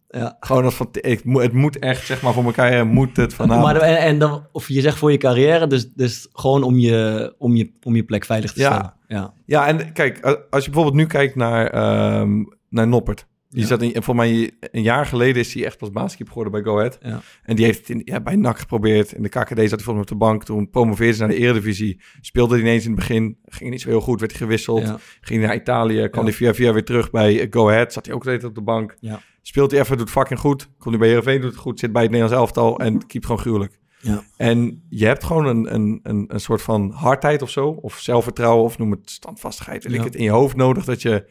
[0.10, 0.38] Ja.
[0.40, 3.66] Gewoon als van, ik, het moet echt, zeg maar, voor mijn carrière moet het vanavond.
[3.66, 7.36] Maar en, en dan, of je zegt voor je carrière, dus, dus gewoon om je,
[7.38, 8.68] om, je, om je plek veilig te Ja.
[8.74, 8.94] stellen.
[9.08, 9.34] Ja.
[9.46, 10.20] Ja, en kijk,
[10.50, 13.27] als je bijvoorbeeld nu kijkt naar, ehm, naar Noppert.
[13.50, 13.68] Die Ja.
[13.68, 16.78] zat in, voor mij een jaar geleden is hij echt pas basketbal geworden bij Go
[16.78, 16.98] Ahead.
[17.02, 17.22] Ja.
[17.44, 19.12] En die heeft het in, ja, bij NAC geprobeerd.
[19.12, 20.44] In de KKD zat hij volgens mij op de bank.
[20.44, 22.02] Toen promoveerde ze naar de Eredivisie.
[22.22, 23.38] Speelde hij ineens in het begin.
[23.46, 24.20] Ging niet zo heel goed.
[24.20, 24.82] Werd hij gewisseld.
[24.82, 24.98] Ja.
[25.22, 26.08] Ging naar Italië.
[26.08, 27.94] Kwam hij via via weer terug bij Go Ahead.
[27.94, 28.96] Zat hij ook de op de bank.
[29.00, 29.22] Ja.
[29.42, 30.66] Speelt hij even, doet fucking goed.
[30.66, 31.80] Komt hij bij Heerenveen, doet het goed.
[31.80, 33.80] Zit bij het Nederlands elftal en keept gewoon gruwelijk.
[34.00, 34.24] Ja.
[34.38, 37.68] En je hebt gewoon een, een, een, een soort van hardheid of zo.
[37.70, 39.84] Of zelfvertrouwen of noem het standvastigheid.
[39.84, 39.90] Ja.
[39.90, 41.26] ik het in je hoofd nodig dat je...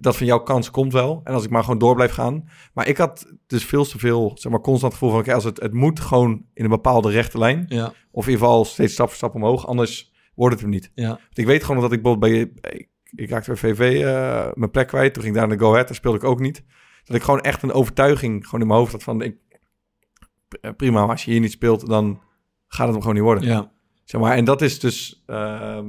[0.00, 1.20] Dat van jouw kans komt wel.
[1.24, 2.48] En als ik maar gewoon door blijf gaan.
[2.74, 5.18] Maar ik had dus veel te veel, zeg maar, constant gevoel van...
[5.18, 7.64] Oké, als het, het moet gewoon in een bepaalde rechte lijn.
[7.68, 7.92] Ja.
[8.10, 9.66] Of in ieder geval steeds stap voor stap omhoog.
[9.66, 10.90] Anders wordt het hem niet.
[10.94, 11.08] Ja.
[11.08, 12.70] Want ik weet gewoon dat ik bijvoorbeeld bij...
[12.72, 15.14] Ik, ik raakte bij VV eh, mijn plek kwijt.
[15.14, 15.86] Toen ging ik daar naar Go Ahead.
[15.86, 16.64] Daar speelde ik ook niet.
[17.04, 19.22] Dat ik gewoon echt een overtuiging gewoon in mijn hoofd had van...
[19.22, 19.36] Ik,
[20.60, 22.20] eh, prima, maar als je hier niet speelt, dan
[22.66, 23.44] gaat het hem gewoon niet worden.
[23.44, 23.72] Ja.
[24.04, 25.22] Zeg maar, en dat is dus...
[25.26, 25.86] ehm,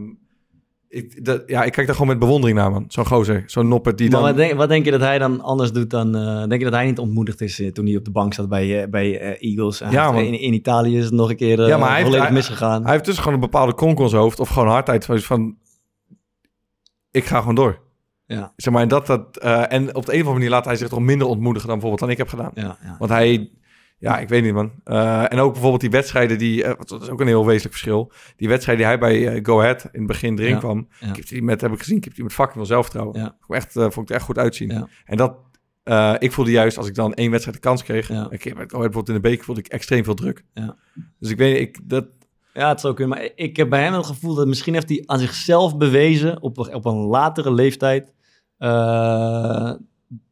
[0.89, 2.85] ik, dat, ja, ik kijk daar gewoon met bewondering naar, man.
[2.87, 4.29] Zo'n gozer, zo'n nopper die Maar dan...
[4.29, 6.15] wat denk, wat denk je dat hij dan anders doet dan...
[6.15, 8.49] eh, denk je dat hij niet ontmoedigd is eh, toen hij op de bank zat
[8.49, 9.81] bij, eh, bij Eagles?
[9.89, 12.31] Ja, heeft- in, in Italië is het nog een keer ja, maar hij heeft, hij,
[12.31, 12.83] misgegaan.
[12.83, 13.73] hij heeft dus gewoon een bepaalde
[14.09, 14.39] zijn hoofd...
[14.39, 15.57] of gewoon hardheid zoals van...
[17.11, 17.79] Ik ga gewoon door.
[18.25, 18.53] ja.
[18.55, 20.87] Zeg maar, en dat, dat, en op de een of andere manier laat hij zich
[20.87, 22.51] toch minder ontmoedigen dan bijvoorbeeld dan ik heb gedaan.
[22.53, 22.95] Ja, ja.
[22.99, 23.51] Want hij,
[23.99, 24.71] ja, ik weet niet man.
[24.83, 28.11] Eh, en ook bijvoorbeeld die wedstrijden die, eh, dat is ook een heel wezenlijk verschil.
[28.35, 30.87] Die wedstrijden die hij bij eh, Go Ahead in het begin erin Ja, kwam.
[30.99, 31.09] ja.
[31.09, 33.19] Ik heb die met, heb ik gezien, ik heb die met fucking veel zelfvertrouwen.
[33.19, 33.25] Ja.
[33.47, 34.87] Ik echt, vond ik er echt goed uitzien.
[35.05, 35.35] En dat,
[36.21, 38.07] ik voelde juist als ik dan één wedstrijd de kans kreeg.
[38.07, 38.27] Ja.
[38.29, 40.43] Ahead bijvoorbeeld in de beker voelde ik extreem veel druk.
[40.53, 40.75] Ja.
[41.19, 42.05] Dus ik weet ik, dat,
[42.53, 43.17] Ja, het zou kunnen.
[43.17, 46.57] Maar ik heb bij hem het gevoel dat misschien heeft hij aan zichzelf bewezen op,
[46.57, 48.13] op een latere leeftijd.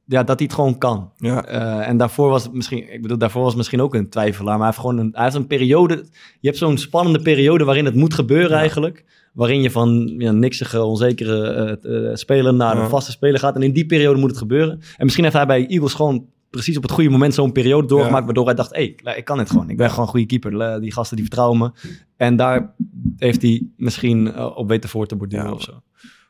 [0.08, 1.12] Ja, dat hij het gewoon kan.
[1.18, 1.46] ja.
[1.46, 4.58] Eh, en daarvoor was het misschien, ik bedoel, daarvoor was het misschien ook een twijfelaar.
[4.58, 5.94] Maar hij heeft gewoon een, hij heeft een periode.
[6.40, 9.06] Je hebt zo'n spannende periode waarin het moet gebeuren eigenlijk.
[9.34, 12.84] Waarin je van ja, niksige, onzekere eh, speler naar Ja.
[12.84, 13.56] een vaste speler gaat.
[13.56, 14.80] En in die periode moet het gebeuren.
[14.98, 18.26] En misschien heeft hij bij Eagles gewoon precies op het goede moment zo'n periode doorgemaakt.
[18.26, 19.70] Waardoor hij dacht, hé, hey, ik kan het gewoon.
[19.70, 20.82] Ik ben gewoon een goede keeper.
[20.82, 21.72] Die gasten die vertrouwen me.
[22.18, 22.74] En daar
[23.18, 25.82] heeft hij misschien op weten voor te borduren of zo.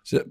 [0.01, 0.27] Ze-.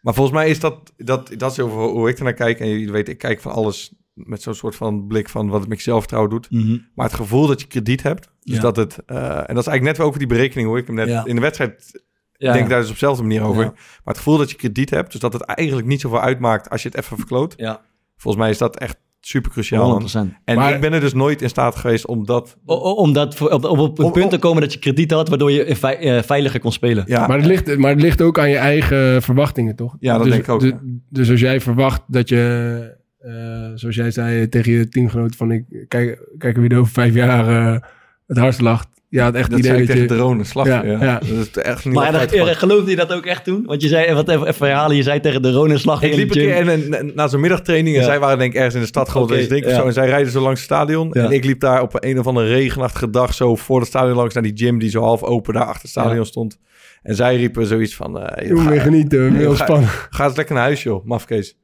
[0.00, 2.60] Maar volgens mij is dat, dat, dat is over hoe ik ernaar kijk.
[2.60, 5.68] En jullie weten, ik kijk van alles met zo'n soort van blik van wat het
[5.68, 6.48] met zelfvertrouwen doet.
[6.94, 8.30] Maar het gevoel dat je krediet hebt.
[8.40, 8.60] Dus Ja.
[8.62, 10.94] dat het, eh, en dat is eigenlijk net weer over die berekening hoe ik hem
[10.96, 11.24] net Ja.
[11.24, 13.64] in de wedstrijd Ja, denk daar dus op dezelfde manier over.
[13.64, 13.74] Maar
[14.04, 16.88] het gevoel dat je krediet hebt, dus dat het eigenlijk niet zoveel uitmaakt als je
[16.88, 17.54] het even verkloot.
[17.56, 17.80] Ja,
[18.16, 20.00] Volgens mij is dat echt super cruciaal.
[20.00, 20.34] 100%.
[20.44, 22.56] En Maar- ik ben er dus nooit in staat geweest om dat.
[22.64, 25.10] Om dat voor- op, op, op een Om- punt te om- komen dat je krediet
[25.10, 27.04] had, waardoor je eh, veiliger kon spelen.
[27.06, 29.96] Ja, Maar het, ligt, maar het ligt ook aan je eigen verwachtingen, toch?
[30.00, 30.78] Ja, dat dus, denk ik ook, Dus, ja.
[31.08, 33.32] dus als jij verwacht dat je, eh,
[33.74, 37.48] zoals jij zei tegen je teamgenoot, van ik kijk, kijk wie er over vijf jaar
[37.74, 37.80] eh,
[38.26, 38.88] het hardst lacht.
[39.12, 40.20] Ja, het echt dat idee zei ik dat tegen je...
[40.20, 40.66] drone, slag.
[40.66, 41.18] Ja, Ja, ja.
[41.18, 43.62] Dat is echt niet Maar dat, geloofde je dat ook echt toen?
[43.66, 46.18] Want je zei, wat even, even herhalen, je zei tegen de Rone slag Ik in
[46.18, 48.08] liep de een keer en, en- na zo'n middagtraining en Ja.
[48.08, 49.80] zij waren denk ik ergens in de stad gewoon okay, drinken of ja.
[49.80, 49.86] zo.
[49.86, 51.10] En zij rijden zo langs het stadion.
[51.12, 51.24] Ja.
[51.24, 54.34] En ik liep daar op een of andere regenachtige dag zo voor het stadion langs
[54.34, 56.24] naar die gym die zo half open daar achter het stadion Ja.
[56.24, 56.58] stond.
[57.02, 58.20] En zij riepen zoiets van...
[58.20, 59.90] eh, Je moet ga- genieten, heel ga- spannend.
[60.10, 61.56] Ga eens lekker naar huis joh, mafkees.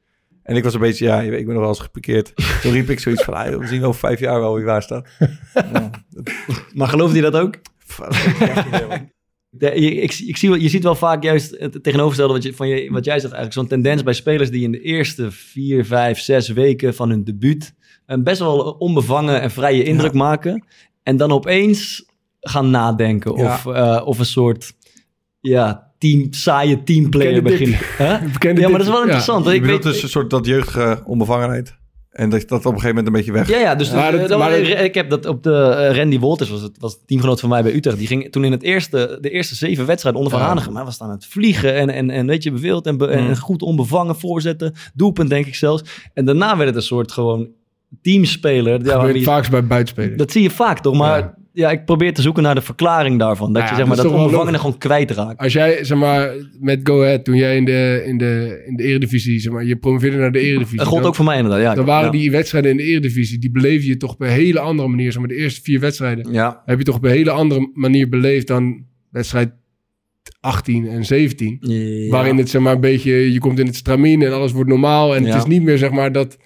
[0.47, 2.33] En ik was een beetje, ja, ik ben nog wel eens geparkeerd.
[2.61, 5.07] Toen riep ik zoiets van, ah, we zien over vijf jaar wel wie waar staat.
[5.53, 5.89] Ja,
[6.73, 7.55] Maar geloofde je dat ook?
[9.59, 13.05] ik je, zie, je ziet wel vaak juist het tegenovergestelde wat, je, van je, wat
[13.05, 13.53] jij zegt eigenlijk.
[13.53, 17.73] Zo'n tendens bij spelers die in de eerste vier, vijf, zes weken van hun debuut...
[18.05, 20.65] een best wel onbevangen en vrije indruk maken.
[21.03, 22.05] En dan opeens
[22.39, 23.37] gaan nadenken.
[23.37, 23.53] Ja.
[23.53, 24.73] Of, eh, of een soort
[25.39, 27.79] ja, team, saaie teamplayer beginnen.
[27.97, 28.21] Huh?
[28.57, 29.01] Ja, maar dat is wel Ja.
[29.03, 29.47] interessant.
[29.47, 31.75] Ik Ik bedoel, weet, dus een soort dat jeugdige onbevangenheid.
[32.11, 33.49] En dat dat op een gegeven moment een beetje weg.
[33.49, 35.95] Ja, ja, dus Maar dat- dat- dat- maar dat- ik heb dat op de eh,
[35.97, 37.97] Randy Wolters was het was teamgenoot van mij bij Utrecht.
[37.97, 40.53] Die ging toen in het eerste, de eerste zeven wedstrijden onder Van Ja.
[40.53, 40.73] Hanegem.
[40.73, 43.35] Maar was aan het vliegen en, en, en weet je, bewild en, be- en Mm.
[43.35, 44.73] goed onbevangen voorzetten.
[44.93, 45.83] Doelpunt denk ik zelfs.
[46.13, 47.47] En daarna werd het een soort gewoon
[48.01, 48.85] teamspeler.
[48.85, 50.17] Ja, vaakst bij buitenspelers.
[50.17, 50.95] dat zie je vaak toch?
[50.97, 51.36] Maar ja.
[51.57, 51.71] Ja.
[51.71, 53.53] ik probeer te zoeken naar de verklaring daarvan.
[53.53, 55.39] Dat Ja, je zeg dat maar dat wel onbevangene gewoon kwijtraakt.
[55.39, 58.83] Als jij, zeg maar, met Go Ahead, toen jij in de, in de, in de
[58.83, 60.77] eredivisie, zeg maar, je promoveerde naar de eredivisie.
[60.77, 61.61] Dat gold dan- ook voor mij inderdaad.
[61.61, 62.11] Ja, Dan waren ja.
[62.11, 65.11] die wedstrijden in de eredivisie, die beleef je toch op een hele andere manier.
[65.11, 66.61] Zeg maar, de eerste vier wedstrijden Ja.
[66.65, 69.49] heb je toch op een hele andere manier beleefd dan wedstrijd
[70.39, 71.57] 18 en 17.
[71.61, 72.09] Ja.
[72.09, 75.15] Waarin het zeg maar een beetje, je komt in het stramien en alles wordt normaal.
[75.15, 76.37] En het is niet meer zeg maar dat,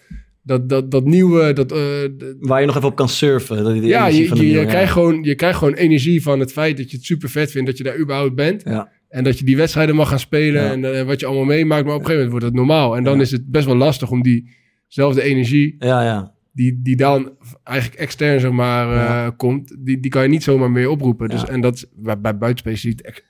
[0.44, 1.78] dat, dat, dat nieuwe, dat, eh,
[2.40, 3.64] Waar je nog even op kan surfen.
[3.64, 4.70] Dat die ja, je, van je, je, nieuwe- ja.
[4.70, 7.68] krijgt gewoon, je krijgt gewoon energie van het feit dat je het super vet vindt
[7.68, 8.62] dat je daar überhaupt bent.
[8.64, 8.92] Ja.
[9.10, 10.72] En dat je die wedstrijden mag gaan spelen Ja.
[10.72, 11.86] en eh, wat je allemaal meemaakt.
[11.86, 12.96] Maar op een gegeven moment wordt het normaal.
[12.98, 16.34] En dan is het best wel lastig om diezelfde energie Ja, ja.
[16.52, 20.72] die, die dan eigenlijk extern zeg maar, eh, komt, die, die kan je niet zomaar
[20.72, 21.30] meer oproepen.
[21.30, 23.30] Dus, en dat is bij, bij buitenspelers zie je het ex-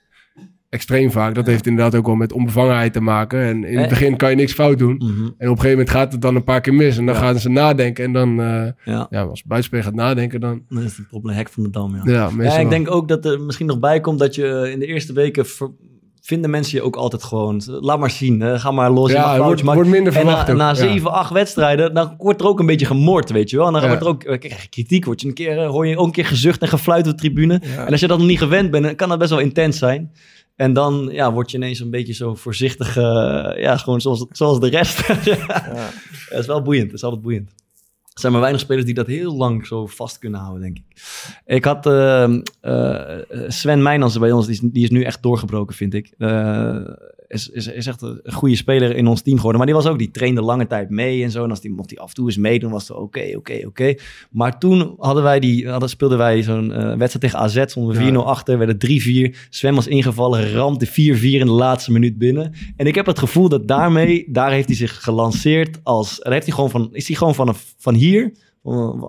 [0.72, 1.34] extreem vaak.
[1.34, 3.40] Dat heeft inderdaad ook wel met onbevangenheid te maken.
[3.42, 3.88] En in het Eh.
[3.90, 4.94] begin kan je niks fout doen.
[4.96, 5.08] Mhm.
[5.08, 6.96] En op een gegeven moment gaat het dan een paar keer mis.
[6.96, 7.20] En dan Ja.
[7.20, 8.04] gaan ze nadenken.
[8.04, 9.06] En dan, eh, Ja.
[9.10, 10.62] ja, als buitenspeler gaat nadenken, dan...
[10.68, 12.02] Dan is het probleem hek van de dam, ja.
[12.12, 14.86] Ja, Ja, ik denk ook dat er misschien nog bij komt dat je in de
[14.86, 15.46] eerste weken...
[15.46, 15.70] ver-
[16.24, 17.62] vinden mensen je ook altijd gewoon...
[17.66, 18.58] Laat maar zien, hè.
[18.58, 19.10] ga maar los.
[19.10, 20.74] Ja, het wordt- minder En verwacht na, ook, na ja.
[20.74, 23.66] zeven, acht wedstrijden, dan wordt er ook een beetje gemord, weet je wel.
[23.66, 23.88] En dan Ja.
[23.88, 26.06] wordt er ook, eh, krijg je kritiek, word je een keer, eh, hoor je ook
[26.06, 27.60] een keer gezucht en gefluit op de tribune.
[27.76, 27.84] Ja.
[27.86, 30.10] En als je dat nog niet gewend bent, dan kan dat best wel intens zijn.
[30.56, 34.60] En dan ja, word je ineens een beetje zo voorzichtig, eh, ja, gewoon zoals, zoals
[34.60, 35.06] de rest.
[35.24, 35.46] ja.
[36.28, 37.50] Dat is wel boeiend, dat is altijd boeiend.
[38.12, 40.84] Er zijn maar weinig spelers die dat heel lang zo vast kunnen houden, denk ik.
[41.44, 45.76] Ik had eh, eh, Sven Meijnans bij ons, die is, die is nu echt doorgebroken,
[45.76, 46.14] vind ik.
[46.18, 46.76] Eh,
[47.32, 49.58] is, is, is echt een goede speler in ons team geworden.
[49.58, 51.44] Maar die was ook, die trainde lange tijd mee en zo.
[51.44, 53.94] En als die, mocht die af en toe eens meedoen, was het oké, oké, oké.
[54.30, 58.12] Maar toen hadden wij die, hadden, speelden wij zo'n eh, wedstrijd tegen AZ, stonden we
[58.12, 58.76] 4-0 achter, werden
[59.32, 59.36] 3-4.
[59.50, 62.52] Sven was ingevallen, ramde 4-4 in de laatste minuut binnen.
[62.76, 66.46] En ik heb het gevoel dat daarmee, daar heeft hij zich gelanceerd als, daar heeft
[66.46, 68.32] hij gewoon van, is hij gewoon van, van hier,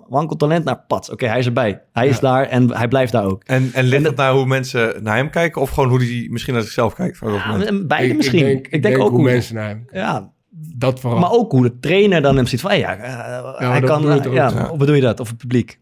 [0.08, 1.10] wankeltalent naar pats.
[1.10, 1.82] Oké, hij is erbij.
[1.92, 3.42] Hij is daar en hij blijft daar ook.
[3.44, 5.60] En, en ligt het naar hoe mensen naar hem kijken?
[5.62, 7.18] Of gewoon hoe hij misschien naar zichzelf kijkt?
[7.20, 8.38] Ja, beide Ik- misschien.
[8.38, 9.86] Ik denk, ik denk ook hoe mensen naar hem...
[9.92, 10.32] Ja,
[10.76, 11.18] Dat vooral.
[11.20, 14.24] maar ook hoe de trainer dan hem ziet van, hey, ja, eh, hij kan, ook,
[14.32, 15.20] ja, hoe bedoel je dat?
[15.20, 15.78] Of het publiek?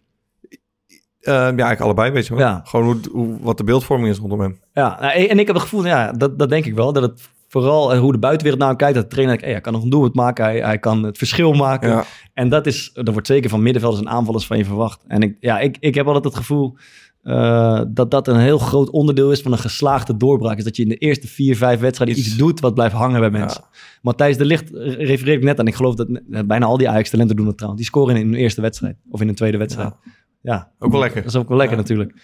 [1.21, 2.43] Eh, ja, eigenlijk allebei, weet je wel.
[2.47, 2.61] Ja.
[2.65, 4.61] Gewoon hoe, hoe, wat de beeldvorming is rondom hem.
[4.73, 7.29] Ja, nou, en ik heb het gevoel, ja, dat, dat denk ik wel, dat het
[7.53, 9.73] vooral eh, hoe de buitenwereld naar hem kijkt, dat de trainer, denkt, hey, hij kan
[9.73, 11.89] nog een doelpunt maken, hij, hij kan het verschil maken.
[11.89, 12.05] Ja.
[12.35, 15.05] En dat is, dat wordt zeker van middenvelders en aanvallers van je verwacht.
[15.07, 16.77] En ik, ja, ik, ik heb altijd het gevoel
[17.23, 20.59] eh, dat dat een heel groot onderdeel is van een geslaagde doorbraak.
[20.59, 23.31] Is dat je in de eerste vier, vijf wedstrijden iets, doet wat blijft hangen bij
[23.31, 23.65] mensen.
[24.03, 25.67] Matthijs de Ligt eh, refereer ik net aan.
[25.67, 26.09] Ik geloof dat
[26.47, 27.83] bijna al die Ajax-talenten doen het trouwens.
[27.83, 29.95] Die scoren in hun eerste wedstrijd of in een tweede wedstrijd.
[30.43, 31.23] Ja, Ook wel lekker.
[31.23, 32.15] dat is ook wel lekker natuurlijk.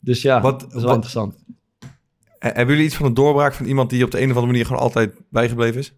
[0.00, 1.44] Dus ja, Wat- dat is wel wat- interessant.
[2.40, 4.46] Eh, Hebben jullie iets van een doorbraak van iemand die op de een of andere
[4.46, 5.94] manier gewoon altijd bijgebleven is?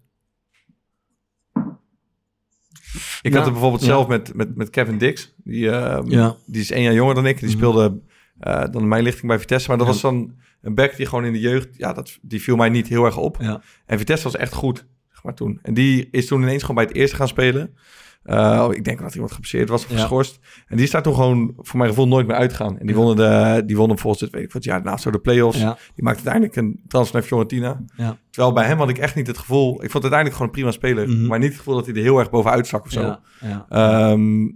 [3.21, 3.35] Ik Ja.
[3.37, 3.87] had het bijvoorbeeld Ja.
[3.87, 5.33] zelf met, met, met Kevin Dix.
[5.43, 6.35] Die, ehm, Ja.
[6.45, 7.39] die is één jaar jonger dan ik.
[7.39, 7.57] Die Mhm.
[7.57, 7.99] speelde
[8.39, 9.67] eh, dan mijn lichting bij Vitesse.
[9.69, 11.77] Maar dat was dan een back die gewoon in de jeugd...
[11.77, 13.37] Ja, dat, die viel mij niet heel erg op.
[13.85, 15.59] En Vitesse was echt goed, zeg maar toen.
[15.61, 17.75] En die is toen ineens gewoon bij het eerste gaan spelen.
[18.23, 19.97] Eh, ik denk dat iemand gepasseerd was of Ja.
[19.97, 20.39] geschorst.
[20.67, 22.79] En die is daar toen gewoon, voor mijn gevoel, nooit meer uitgegaan.
[22.79, 25.19] En die wonnen, de, die wonnen volgens het, weet ik wat, jaar daarna zo de
[25.19, 25.59] play-offs.
[25.59, 25.77] Ja.
[25.95, 27.81] Die maakte uiteindelijk een transfer naar Fiorentina.
[27.95, 28.17] Ja.
[28.29, 29.69] Terwijl bij hem had ik echt niet het gevoel...
[29.73, 31.09] Ik vond het uiteindelijk gewoon een prima speler.
[31.09, 31.27] Mhm.
[31.27, 33.01] Maar niet het gevoel dat hij er heel erg bovenuit stak of zo.
[33.01, 33.65] Ja, ja.
[33.69, 34.49] Ehm,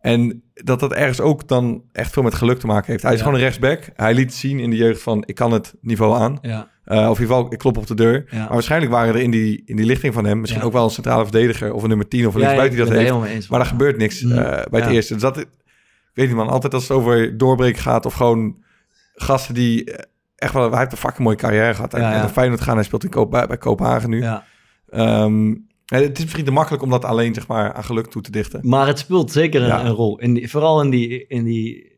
[0.00, 3.02] en dat dat ergens ook dan echt veel met geluk te maken heeft.
[3.02, 3.90] Hij is gewoon een rechtsback.
[3.94, 6.38] Hij liet zien in de jeugd van, ik kan het niveau aan.
[6.42, 6.68] Ja.
[6.88, 8.26] Uh, of in ieder geval, ik klop op de deur.
[8.30, 8.38] Ja.
[8.38, 10.40] Maar waarschijnlijk waren er in die, in die lichting van hem...
[10.40, 10.66] misschien Ja.
[10.66, 11.72] ook wel een centrale verdediger...
[11.72, 13.34] of een nummer 10 of een linksbuiten ik die dat heeft.
[13.34, 13.48] eens.
[13.48, 14.32] Maar er gebeurt niks Mm.
[14.32, 15.12] eh, bij het eerste.
[15.12, 15.46] Dus dat, ik
[16.14, 18.06] weet niet man, altijd als het over doorbreken gaat...
[18.06, 18.56] of gewoon
[19.14, 20.04] gasten die eh,
[20.36, 20.70] echt wel...
[20.70, 21.92] Hij heeft een fucking mooie carrière gehad.
[21.92, 21.98] Ja.
[21.98, 22.74] naar Feyenoord gaan.
[22.74, 24.22] Hij speelt in Koop, bij, bij Kopenhagen nu.
[24.22, 24.44] Ja.
[24.90, 25.54] Ehm,
[25.86, 28.30] en het is misschien te makkelijk om dat alleen zeg maar, aan geluk toe te
[28.30, 28.60] dichten.
[28.62, 29.84] Maar het speelt zeker een, Ja.
[29.84, 30.18] een rol.
[30.18, 31.92] In die, vooral in die, in, die,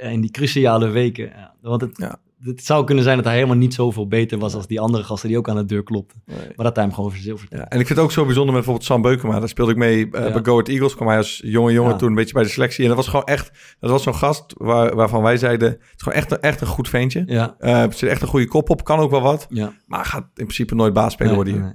[0.00, 1.24] in die cruciale weken.
[1.24, 1.54] Ja.
[1.60, 2.18] Want het, Ja.
[2.42, 5.28] Het zou kunnen zijn dat hij helemaal niet zoveel beter was als die andere gasten
[5.28, 6.22] die ook aan de deur klopten.
[6.26, 6.36] Nee.
[6.56, 7.50] Maar dat hij hem gewoon verzilverd.
[7.52, 9.38] Ja, en ik vind het ook zo bijzonder met bijvoorbeeld Sam Beukema.
[9.38, 10.32] Daar speelde ik mee uh, Ja.
[10.32, 10.94] bij Go Ahead Eagles.
[10.94, 11.98] kwam hij als jonge jongen Ja.
[11.98, 12.82] toen een beetje bij de selectie.
[12.82, 13.76] En dat was gewoon echt...
[13.80, 15.68] Dat was zo'n gast waar, waarvan wij zeiden...
[15.68, 17.22] Het is gewoon echt, een- echt een goed ventje.
[17.26, 17.54] Ja.
[17.58, 18.84] Eh, er zit echt een goede kop op.
[18.84, 19.46] Kan ook wel wat.
[19.50, 19.72] Ja.
[19.86, 21.74] Maar gaat in principe nooit baasspeler worden hier.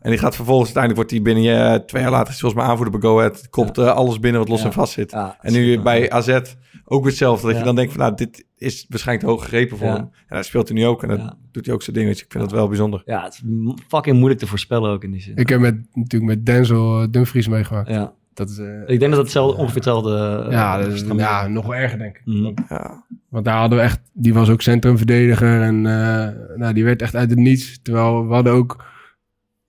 [0.00, 0.74] En die gaat vervolgens...
[0.76, 2.34] Uiteindelijk wordt hij binnen eh, twee jaar later...
[2.34, 3.48] Zoals mijn aanvoerder bij Go Ahead.
[3.50, 5.12] Kopt eh, alles binnen wat los en vast zit.
[5.40, 6.40] En nu bij AZ
[6.90, 7.42] ook weer hetzelfde.
[7.46, 7.58] Dat Ja.
[7.58, 8.00] je dan denkt van...
[8.00, 9.92] Nou, dit is waarschijnlijk hoog gegrepen voor Ja.
[9.94, 10.02] hem.
[10.02, 11.02] En hij speelt er nu ook.
[11.02, 11.36] En dan Ja.
[11.52, 12.08] doet hij ook zijn ding.
[12.08, 13.02] Dus ik vind dat wel bijzonder.
[13.04, 13.42] Ja, het is
[13.88, 15.36] fucking moeilijk te voorspellen ook in die zin.
[15.36, 17.88] Ik heb met, natuurlijk met Denzel eh, Dumfries meegemaakt.
[17.88, 18.12] ja.
[18.34, 20.10] Dat is, eh, Ik denk dat het hetzelfde, ongeveer hetzelfde...
[20.46, 22.22] eh, ja, dat is, ja, nog wel erger denk ik.
[22.24, 22.52] Mhm.
[22.68, 23.04] Ja.
[23.28, 27.14] Want daar hadden we echt, die was ook centrumverdediger en eh, nou, die werd echt
[27.16, 27.82] uit het niets.
[27.82, 28.84] Terwijl we hadden ook,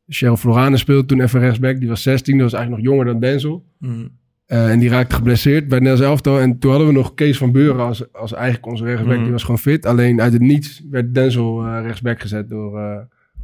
[0.08, 3.20] Cheryl Florane speelde toen even rechtsback, die was 16, die was eigenlijk nog jonger dan
[3.22, 3.66] Denzel.
[3.80, 4.08] Mhm.
[4.52, 6.40] Eh, en die raakte geblesseerd bij Nederlands elftal.
[6.40, 9.14] En toen hadden we nog Kees van Beuren als, als eigenlijk onze rechtsback.
[9.14, 9.24] Mhm.
[9.24, 9.86] Die was gewoon fit.
[9.86, 12.98] Alleen uit het niets werd Denzel eh, rechtsback gezet door uh,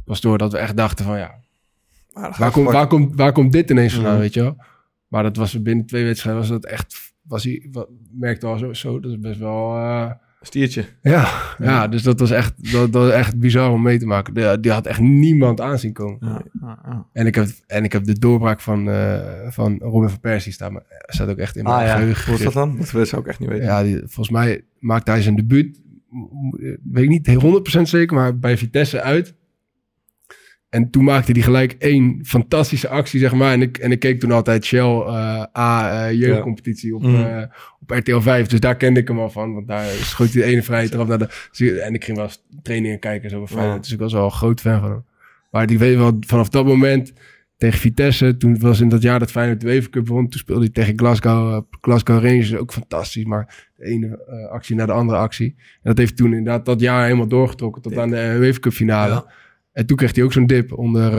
[0.04, 0.38] Pastoor.
[0.38, 1.34] Dat we echt dachten van ja,
[2.12, 4.20] waar, komt, waar, komt, waar komt dit ineens vandaan, Mhm.
[4.20, 4.56] weet je wel?
[5.08, 7.70] Maar dat was binnen twee wedstrijden was dat echt, was hij,
[8.10, 9.76] merkte al zo, zo, dat is best wel...
[10.40, 10.84] eh, Stiertje.
[11.02, 11.28] ja,
[11.58, 14.34] ja, dus dat was echt, dat, dat was echt bizar om mee te maken.
[14.34, 16.18] Die, die had echt niemand aanzien komen.
[16.20, 17.06] Ja, ja, ja.
[17.12, 20.72] En, ik heb, en ik heb de doorbraak van, eh, van Robin van Persie staan.
[20.72, 21.94] Maar staat ook echt in mijn Ah, ja.
[21.94, 22.24] geheugen.
[22.26, 22.76] Hoe is dat dan?
[22.92, 23.64] Dat zou ik echt niet weten.
[23.64, 25.80] Ja, die, volgens mij maakte hij zijn debuut.
[26.10, 27.28] m- Weet ik niet
[27.78, 29.34] 100% zeker, maar bij Vitesse uit.
[30.68, 33.52] En toen maakte hij gelijk één fantastische actie, zeg maar.
[33.52, 37.14] En ik, en ik keek toen altijd Shell eh, A eh, jeugdcompetitie op, Mm.
[37.24, 37.42] eh,
[37.80, 38.46] op RTL 5.
[38.46, 39.54] Dus daar kende ik hem al van.
[39.54, 41.80] Want daar schoot hij de ene vrije trap naar de...
[41.80, 43.30] En ik ging wel eens trainingen kijken.
[43.30, 43.74] Zo bij Feyenoord.
[43.74, 43.80] Ja.
[43.80, 45.04] Dus ik was wel een groot fan van hem.
[45.50, 47.12] Maar die weet wel, vanaf dat moment
[47.56, 48.36] tegen Vitesse.
[48.36, 50.28] Toen was in dat jaar dat Feyenoord de UEFA Cup won.
[50.28, 52.56] Toen speelde hij tegen Glasgow, Glasgow Rangers.
[52.56, 53.24] Ook fantastisch.
[53.24, 55.54] Maar de ene actie naar de andere actie.
[55.56, 57.82] En dat heeft toen inderdaad dat jaar helemaal doorgetrokken.
[57.82, 59.12] Tot aan de UEFA Cup finale.
[59.12, 59.26] Ja.
[59.78, 61.12] En toen kreeg hij ook zo'n dip onder...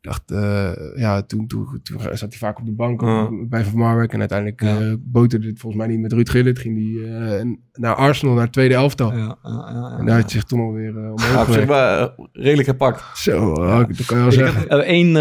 [0.00, 3.28] dacht, eh, ja, toen, toen, toen zat hij vaak op de bank Ja.
[3.48, 4.12] bij Van Marwijk.
[4.12, 6.58] En uiteindelijk eh boterde het volgens mij niet met Ruud Gullit.
[6.58, 9.12] Ging hij naar Arsenal, naar het tweede elftal.
[9.12, 12.30] Ja, ja, ja, En daar had hij zich toen alweer uh, omhoog Ja, op zich
[12.32, 13.18] redelijk gepakt.
[13.18, 14.90] Zo, eh, dat kan je wel zeggen.
[14.90, 15.12] Eén,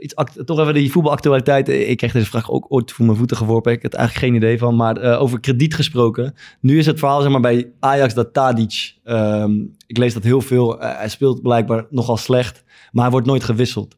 [0.00, 1.68] iets act- toch even die voetbalactualiteit.
[1.68, 3.72] Ik kreeg deze vraag ook ooit voor mijn voeten geworpen.
[3.72, 4.76] Ik had eigenlijk geen idee van.
[4.76, 6.34] Maar eh, over krediet gesproken.
[6.60, 8.94] Nu is het verhaal zeg maar, bij Ajax dat Tadic...
[9.04, 9.52] ehm,
[9.86, 10.80] ik lees dat heel veel.
[10.80, 12.64] eh, hij speelt blijkbaar nogal slecht.
[12.92, 13.96] Maar hij wordt nooit gewisseld.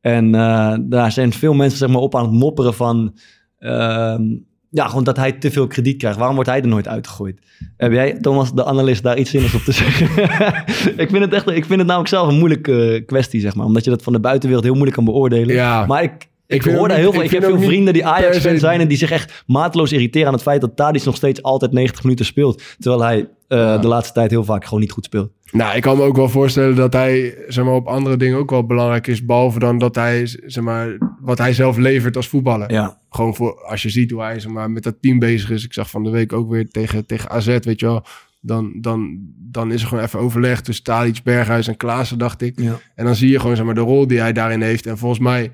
[0.00, 3.18] En eh, daar zijn veel mensen zeg maar, op aan het mopperen van...
[3.58, 4.22] ehm,
[4.70, 6.16] ja, gewoon dat hij te veel krediet krijgt.
[6.16, 7.38] Waarom wordt hij er nooit uitgegooid?
[7.76, 10.06] Heb jij, Thomas, de analist, daar iets zinnigs op te zeggen?
[10.96, 13.66] ik, vind het echt, ik vind het namelijk zelf een moeilijke eh, kwestie, zeg maar.
[13.66, 15.54] Omdat je dat van de buitenwereld heel moeilijk kan beoordelen.
[15.54, 15.86] Ja.
[15.86, 17.22] Maar ik, ik, hoor daar heel veel.
[17.22, 18.80] ik heb veel vrienden die Ajax-fan zijn...
[18.80, 22.02] en die zich echt mateloos irriteren aan het feit dat Tadic nog steeds altijd 90
[22.02, 22.62] minuten speelt.
[22.78, 25.30] Terwijl hij eh, de laatste tijd heel vaak gewoon niet goed speelt.
[25.50, 28.50] Nou, ik kan me ook wel voorstellen dat hij zeg maar, op andere dingen ook
[28.50, 29.24] wel belangrijk is.
[29.24, 32.72] Behalve dan dat hij, zeg maar, wat hij zelf levert als voetballer.
[32.72, 32.98] Ja.
[33.10, 35.64] Gewoon voor, als je ziet hoe hij zeg maar, met dat team bezig is.
[35.64, 38.04] Ik zag van de week ook weer tegen, tegen AZ, weet je wel.
[38.40, 42.60] Dan, dan, dan is er gewoon even overleg tussen Tadic, Berghuis en Klaassen, dacht ik.
[42.60, 42.78] Ja.
[42.94, 44.86] En dan zie je gewoon zeg maar, de rol die hij daarin heeft.
[44.86, 45.52] En volgens mij,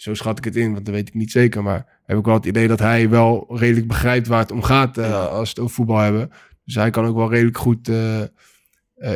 [0.00, 1.62] zo schat ik het in, want dat weet ik niet zeker.
[1.62, 4.98] Maar heb ik wel het idee dat hij wel redelijk begrijpt waar het om gaat
[4.98, 6.30] eh, als we het over voetbal hebben.
[6.64, 8.26] Dus hij kan ook wel redelijk goed eh, eh,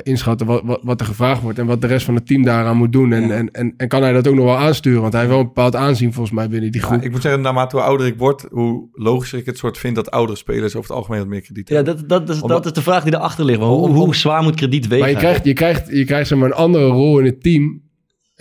[0.03, 2.76] inschatten wat, wat, wat er gevraagd wordt en wat de rest van het team daaraan
[2.76, 3.12] moet doen.
[3.12, 5.01] En, en, en, en kan hij dat ook nog wel aansturen?
[5.01, 7.03] Want hij heeft wel een bepaald aanzien volgens mij binnen die Ja, groep.
[7.03, 10.11] ik moet zeggen, naarmate hoe ouder ik word, hoe logischer ik het soort vind dat
[10.11, 11.97] oudere spelers over het algemeen wat meer krediet Ja, hebben.
[11.97, 13.61] dat, dat, is, Omdat- dat is de vraag die erachter ligt.
[13.61, 14.99] Hoe, om- hoe zwaar moet krediet wegen?
[15.01, 17.82] Maar je krijgt, je krijgt, je krijgt zeg maar, een andere rol in het team.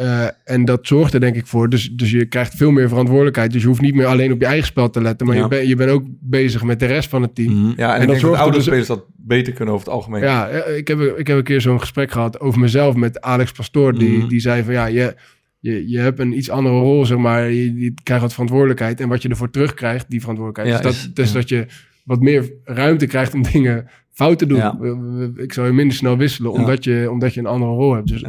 [0.03, 1.69] Eh, en dat zorgt er denk ik voor.
[1.69, 3.51] Dus, dus je krijgt veel meer verantwoordelijkheid.
[3.51, 5.27] Dus je hoeft niet meer alleen op je eigen spel te letten.
[5.27, 5.41] Maar Ja.
[5.41, 7.53] je, bent je bent ook bezig met de rest van het team.
[7.53, 7.73] Mhm.
[7.77, 9.85] Ja, en, En ik dat dat zorgt er oudere dus- spelers dat beter kunnen over
[9.85, 10.21] het algemeen.
[10.21, 13.51] Ja, eh, ik heb, ik heb een keer zo'n gesprek gehad over mezelf met Alex
[13.51, 13.97] Pastoor.
[13.97, 14.27] Die, Mhm.
[14.27, 15.15] die zei van ja, je,
[15.59, 17.49] je, je hebt een iets andere rol, zeg maar.
[17.51, 18.99] Je, je krijgt wat verantwoordelijkheid.
[18.99, 20.83] En wat je ervoor terugkrijgt, die verantwoordelijkheid.
[20.83, 21.33] Ja, dus dat, is- dus ja.
[21.39, 21.65] dat je
[22.03, 25.33] wat meer ruimte krijgt om dingen fout te doen.
[25.37, 28.07] Ik zou je minder snel wisselen, omdat, je, omdat je een andere rol hebt.
[28.07, 28.23] Dus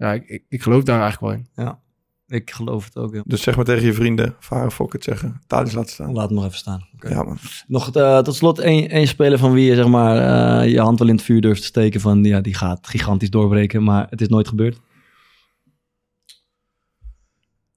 [0.00, 0.06] Ja.
[0.06, 1.78] ja, ik, ik, ik geloof daar eigenlijk wel in.
[2.30, 3.22] Ik geloof het ook, ja.
[3.24, 6.12] Dus zeg maar tegen je vrienden, varen fok het zeggen, Thadis laten staan.
[6.12, 6.86] Laat het nog even staan.
[6.98, 7.38] Ja, man.
[7.66, 10.16] Nog eh, tot slot één, één speler van wie je zeg maar,
[10.62, 12.00] eh, je hand wel in het vuur durft te steken.
[12.00, 14.74] Van ja, die gaat gigantisch doorbreken, maar het is nooit gebeurd.
[14.74, 14.82] Ik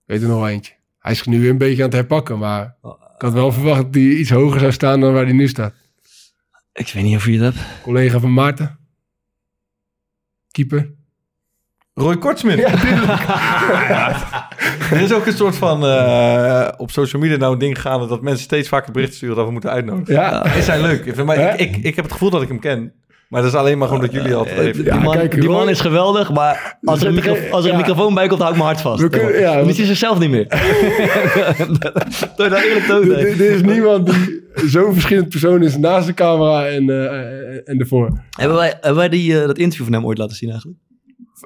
[0.06, 0.74] weet er nog eentje.
[1.00, 2.78] Hij is nu weer een beetje aan het herpakken, maar
[3.16, 5.74] ik had wel verwacht dat hij iets hoger zou staan dan waar hij nu staat.
[6.74, 7.82] Ik weet niet of je het hebt.
[7.82, 8.80] Collega van Maarten.
[10.52, 10.94] Keeper.
[11.94, 12.60] Roy Kortsmit.
[14.92, 18.22] Er is ook een soort van eh, op social media nou een ding gaande dat
[18.22, 20.14] mensen steeds vaker berichten sturen dat we moeten uitnodigen.
[20.14, 20.46] Ja.
[20.46, 21.06] Is hij leuk?
[21.06, 22.94] Ik, vind- maar ik, ik, ik heb het gevoel dat ik hem ken.
[23.30, 25.70] Maar dat is alleen maar gewoon dat jullie altijd Eh, die, man, kijk, die man
[25.70, 27.86] is geweldig, maar als er een, micro- als er een ja.
[27.86, 29.02] microfoon bij komt, hou ik mijn hart vast.
[29.02, 30.48] We kunnen- ja, want- zichzelf niet meer.
[32.36, 36.66] Door dat eerlijk te Er is niemand die zo'n verschillend persoon is naast de camera
[36.68, 38.22] en, eh, en ervoor.
[38.30, 40.80] Hebben wij, hebben wij die, eh, dat interview van hem ooit laten zien eigenlijk?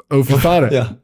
[0.08, 0.72] Over mijn vader.
[0.72, 0.96] Ja.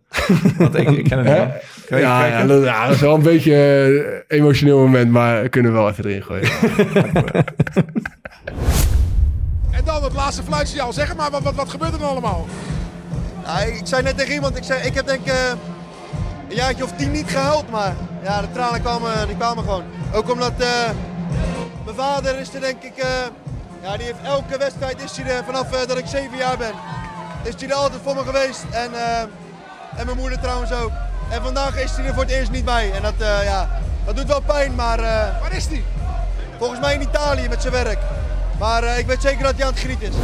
[0.58, 1.36] Want ik, ik ken hem Hè?
[1.36, 1.52] wel.
[1.88, 5.42] Kan je Ja, ja, dat, ja, dat is wel een beetje een emotioneel moment, maar
[5.42, 6.50] we kunnen we wel even erin gooien.
[9.72, 10.94] En dan het laatste fluitsignaal.
[10.94, 12.48] Zeg maar, wat, wat, wat gebeurt er dan allemaal?
[13.46, 15.34] Ja, ik zei net tegen iemand, ik, zei, ik heb denk ik eh,
[16.50, 19.84] een jaartje of tien niet gehuild, maar ja, de tranen kwamen, die kwamen gewoon.
[20.14, 20.68] Ook omdat eh,
[21.86, 23.08] mijn vader is er denk ik, eh,
[23.82, 26.74] ja, die heeft elke wedstrijd is hij er vanaf eh, dat ik zeven jaar ben.
[27.44, 29.22] Is hij er altijd voor me geweest en, eh,
[29.96, 30.92] en mijn moeder trouwens ook.
[31.32, 34.16] En vandaag is hij er voor het eerst niet bij en dat, eh, ja, dat
[34.16, 35.00] doet wel pijn, maar...
[35.00, 35.84] eh, Waar is die?
[36.58, 38.00] Volgens mij in Italië met zijn werk.
[38.60, 40.16] Maar eh, ik weet zeker dat hij aan het genieten is.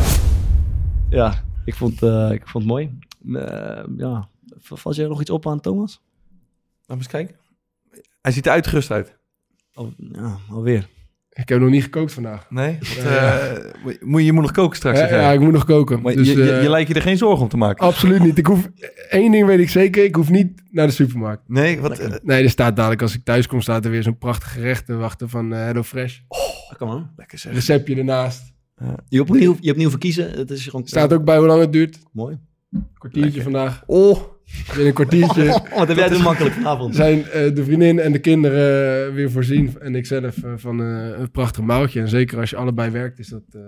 [1.10, 1.34] Ja,
[1.66, 3.00] ik vond, eh, ik vond het mooi.
[3.36, 4.28] Eh, ja.
[4.62, 6.02] Valt je er nog iets op aan Thomas?
[6.86, 7.36] Laat me eens kijken.
[8.22, 9.18] Hij ziet er uitgerust uit.
[9.74, 10.88] Oh, ja, alweer.
[11.42, 12.46] Ik heb nog niet gekookt vandaag.
[12.50, 12.78] Nee?
[13.06, 13.44] Eh,
[14.02, 15.00] moet je, je moet nog koken straks.
[15.00, 16.02] Ja, ja, ik moet nog koken.
[16.02, 17.86] Maar Dus, je, je, eh, je lijkt je er geen zorgen om te maken.
[17.86, 18.38] Absoluut niet.
[18.38, 18.70] Ik hoef,
[19.10, 21.44] één ding weet ik zeker, ik hoef niet naar de supermarkt.
[21.48, 22.00] Nee, wat...
[22.00, 24.86] eh, Nee, er staat dadelijk als ik thuis kom, staat er weer zo'n prachtig gerecht
[24.86, 26.18] te wachten van Hello Fresh.
[26.78, 27.12] Kom aan.
[27.18, 27.54] lekker zeg.
[27.54, 28.54] Receptje ernaast.
[29.10, 30.32] Je hebt opnieuw, je hebt opnieuw verkiezen.
[30.32, 30.88] Het is gewoon...
[30.88, 32.00] Staat ook bij hoe lang het duurt.
[32.12, 32.38] Mooi.
[32.98, 33.84] Kwartiertje vandaag.
[33.86, 34.18] Oh.
[34.78, 35.44] In een kwartiertje.
[35.78, 36.96] Wat heb jij een makkelijke avond.
[36.96, 39.76] Zijn eh, de vriendin en de kinderen eh, weer voorzien.
[39.80, 42.00] En ik zelf eh, van een prachtig maaltje.
[42.02, 43.42] En zeker als je allebei werkt, is dat...
[43.52, 43.60] eh,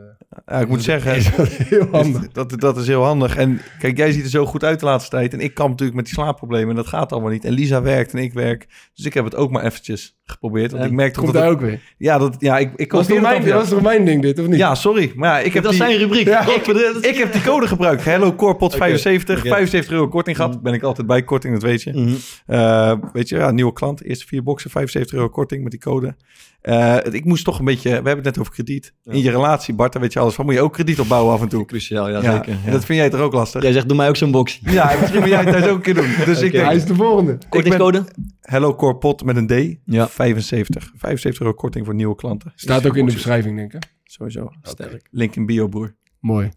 [0.45, 2.27] Ja, ik moet is- zeggen, is dat heel handig.
[2.31, 3.35] Dat, dat is heel handig.
[3.35, 5.33] En kijk, jij ziet er zo goed uit de laatste tijd.
[5.33, 6.69] En ik kamp natuurlijk met die slaapproblemen.
[6.69, 7.45] En dat gaat allemaal niet.
[7.45, 8.67] En Lisa werkt en ik werk.
[8.93, 10.71] Dus ik heb het ook maar eventjes geprobeerd.
[10.71, 11.79] Want En ik merkte komt dat hij het- ook weer?
[11.97, 14.39] Ja, dat, ja ik, ik Dat was, toch mijn, dat was toch mijn ding dit,
[14.39, 14.57] of niet?
[14.57, 15.11] Ja, sorry.
[15.15, 16.27] Maar ja, ik heb Dat is die, zijn rubriek.
[16.27, 16.41] Ja.
[16.55, 16.67] Ik,
[17.01, 18.03] ik heb die code gebruikt.
[18.03, 19.37] Hello Corepot 75.
[19.37, 19.47] oké.
[19.47, 20.61] 75 euro korting gehad.
[20.71, 21.91] Ben ik altijd bij korting, dat weet je.
[21.93, 22.13] Mhm.
[22.45, 24.03] Eh, weet je, ja, nieuwe klant.
[24.03, 26.15] Eerste vier boxen, 75 euro korting met die code.
[26.61, 27.89] Eh, ik moest toch een beetje...
[27.89, 28.93] We hebben het net over krediet.
[29.03, 30.45] In je relatie, Bart, daar weet je alles van.
[30.45, 31.65] Moet je ook krediet opbouwen af en toe.
[31.65, 32.57] Cruciaal, ja, Ja, zeker.
[32.65, 32.71] ja.
[32.71, 33.61] Dat vind jij toch ook lastig?
[33.61, 34.59] Jij zegt, doe mij ook zo'n box.
[34.63, 36.09] Ja, misschien moet jij het thuis ook een keer doen.
[36.25, 36.65] Dus ik denk...
[36.65, 37.37] Hij is de volgende.
[37.49, 38.03] Kortingscode?
[38.41, 39.77] Hello Corepot met een D.
[39.85, 40.07] Ja.
[40.07, 40.91] 75.
[40.95, 42.51] 75 euro korting voor nieuwe klanten.
[42.55, 43.83] Staat ook in de beschrijving, denk ik.
[44.03, 44.49] Sowieso.
[44.61, 45.07] Sterk.
[45.11, 45.95] Link in bio, broer.
[46.19, 46.51] Mooi.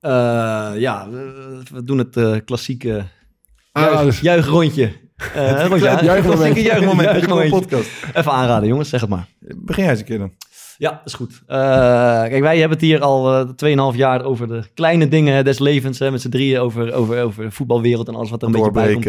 [0.00, 0.10] Eh,
[0.76, 3.04] ja, we, we doen het klassieke
[3.80, 4.92] juich, dus- juichrontje.
[5.34, 6.04] Eh, een rondje aan.
[6.04, 6.40] juichmoment.
[6.40, 7.08] Klassieke juichmoment.
[7.10, 7.60] Juichmomentje.
[7.60, 7.90] podcast.
[8.14, 9.28] Even aanraden, jongens, zeg het maar.
[9.56, 10.32] Begin jij eens een keer dan.
[10.78, 11.42] Ja, dat is goed.
[11.46, 11.58] Eh,
[12.22, 15.98] kijk, wij hebben het hier al eh 2,5 jaar over de kleine dingen des levens.
[15.98, 18.70] Hè, met z'n drieën over, over, over de voetbalwereld en alles wat er een beetje
[18.70, 19.04] bij komt.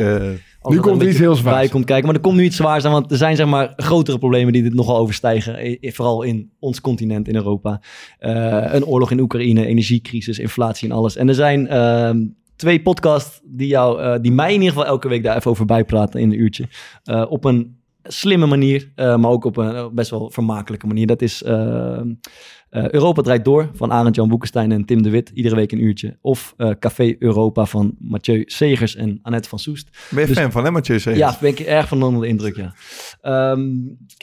[0.70, 1.58] Nu komt een er iets heel zwaars.
[1.58, 2.06] Bij komt kijken.
[2.06, 4.64] Maar er komt nu iets zwaars aan, want er zijn zeg maar grotere problemen die
[4.64, 5.78] dit nogal overstijgen.
[5.82, 7.82] Vooral in ons continent, in Europa.
[8.20, 11.16] Een oorlog in Oekraïne, energiecrisis, inflatie en alles.
[11.16, 12.18] En er zijn ehm,
[12.58, 15.66] twee podcasts die, jou, eh, die mij in ieder geval elke week daar even over
[15.66, 16.68] bijpraten in een uurtje.
[17.04, 17.77] Eh, op een
[18.08, 21.08] slimme manier, eh, maar ook op een eh, best wel vermakelijke manier.
[21.08, 22.02] Dat is eh,
[22.70, 25.32] Europa draait door van Arend Jan Boekenstein en Tim de Wit.
[25.34, 26.18] Iedere week een uurtje.
[26.22, 29.90] Of Café Europa van Mathieu Segers en Annette van Soest.
[30.10, 31.20] Ben je Dus- fan van, hè, Mathieu Segers?
[31.20, 32.74] Ja, ben ik erg van onder de indruk, ja.
[33.22, 33.70] Ehm,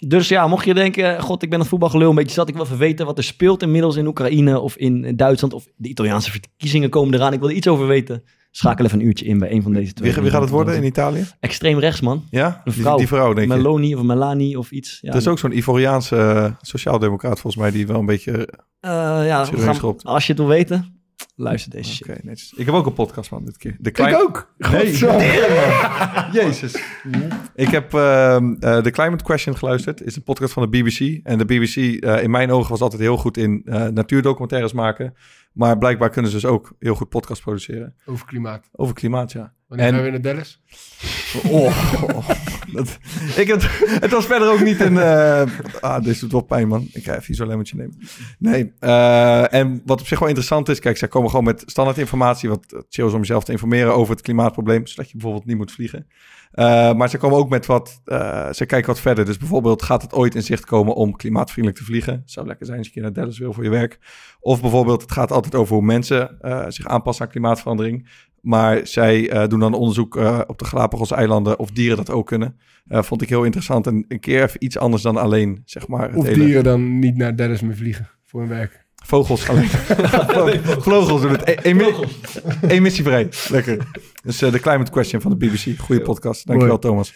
[0.07, 2.49] dus ja, mocht je denken, god, ik ben het voetbalgelul een beetje zat.
[2.49, 5.53] Ik wil even weten wat er speelt inmiddels in Oekraïne of in Duitsland.
[5.55, 7.32] Of de Italiaanse verkiezingen komen eraan.
[7.32, 8.22] Ik wil er iets over weten.
[8.57, 10.12] Schakel even een uurtje in bij een van deze twee.
[10.12, 11.24] Wie, wie gaat het worden in Italië?
[11.40, 12.24] Extreem rechts, man.
[12.30, 12.61] Ja?
[12.64, 12.96] Een vrouw.
[12.96, 13.48] Die, vrouw, denk.
[13.48, 14.98] Meloni of Melanie of iets.
[15.02, 18.48] Ja, Er is ook zo'n Ivoriaanse eh, sociaaldemocraat volgens mij die wel een beetje...
[18.80, 18.90] Eh,
[19.26, 21.03] ja, gaan- als je het wil weten,
[21.37, 22.25] luister deze shit.
[22.25, 22.53] netjes.
[22.57, 23.77] Ik heb ook een podcast man dit keer.
[23.81, 24.55] De Ik ook.
[24.59, 24.93] Nee.
[26.43, 26.83] Jezus.
[27.55, 30.01] Ik heb ehm, eh, de Climate Question geluisterd.
[30.03, 31.21] is een podcast van de BBC.
[31.27, 35.15] En de BBC, eh, in mijn ogen, was altijd heel goed in eh, natuurdocumentaires maken.
[35.53, 37.95] Maar blijkbaar kunnen ze dus ook heel goed podcast produceren.
[38.05, 38.69] Over klimaat.
[38.73, 39.53] Over klimaat, ja.
[39.69, 40.61] Wanneer En- gaan we weer naar Dallas?
[41.49, 42.29] Oh, oh,
[43.37, 43.62] ik heb,
[44.01, 44.99] het was verder ook niet een...
[44.99, 45.43] eh,
[45.81, 46.89] ah, dit doet wel pijn, man.
[46.93, 47.99] Ik ga even hier zo'n lemmertje nemen.
[48.39, 50.79] Nee, eh, en wat op zich wel interessant is...
[50.79, 52.49] Kijk, zij komen gewoon met standaard informatie...
[52.49, 54.87] wat chill is om jezelf te informeren over het klimaatprobleem...
[54.87, 56.07] zodat je bijvoorbeeld niet moet vliegen.
[56.55, 58.00] Eh, maar ze komen ook met wat...
[58.05, 59.24] eh, ze kijken wat verder.
[59.24, 60.94] Dus bijvoorbeeld gaat het ooit in zicht komen...
[60.94, 62.22] om klimaatvriendelijk te vliegen?
[62.24, 63.98] Zou lekker zijn als je een keer naar Dallas wil voor je werk.
[64.40, 66.40] Of bijvoorbeeld, het gaat altijd over hoe mensen...
[66.40, 68.09] eh, zich aanpassen aan klimaatverandering...
[68.44, 70.14] Maar zij doen dan onderzoek
[70.46, 72.57] op de Galapagos-eilanden of dieren dat ook kunnen.
[72.88, 73.86] Vond ik heel interessant.
[73.86, 76.09] En een keer even iets anders dan alleen, zeg maar.
[76.09, 78.84] het Of hele- dieren dan niet naar Dallas meer vliegen voor hun werk.
[79.07, 79.68] Vogels alleen.
[80.80, 81.48] Vogels doen het.
[81.48, 81.94] E- emi-
[82.68, 83.28] emissievrij.
[83.50, 83.78] Lekker.
[84.24, 85.78] Dus eh, de Climate Question van de BBC.
[85.78, 86.46] Goede podcast.
[86.46, 86.88] Dankjewel, Mooi.
[86.88, 87.14] Thomas.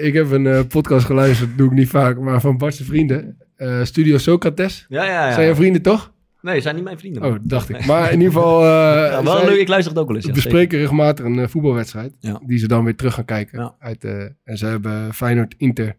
[0.00, 3.36] Ik heb een eh, podcast geluisterd, doe ik niet vaak, maar van Bart's vrienden.
[3.56, 4.86] Eh, Studio Socrates.
[4.88, 5.32] Ja, ja, ja.
[5.32, 6.12] Zijn jouw vrienden toch?
[6.42, 7.22] Nee, zijn niet mijn vrienden.
[7.24, 7.78] Oh, dacht ik.
[7.78, 7.86] Nee.
[7.86, 8.60] Maar in ieder geval...
[8.60, 8.66] eh,
[9.12, 10.26] Ja, wel leuk, ik luister het ook wel eens.
[10.26, 12.12] Ja, bespreken regelmatig een voetbalwedstrijd.
[12.18, 12.40] Ja.
[12.46, 13.58] Die ze dan weer terug gaan kijken.
[13.58, 13.74] Ja.
[13.78, 15.96] Uit, eh, en ze hebben Feyenoord Inter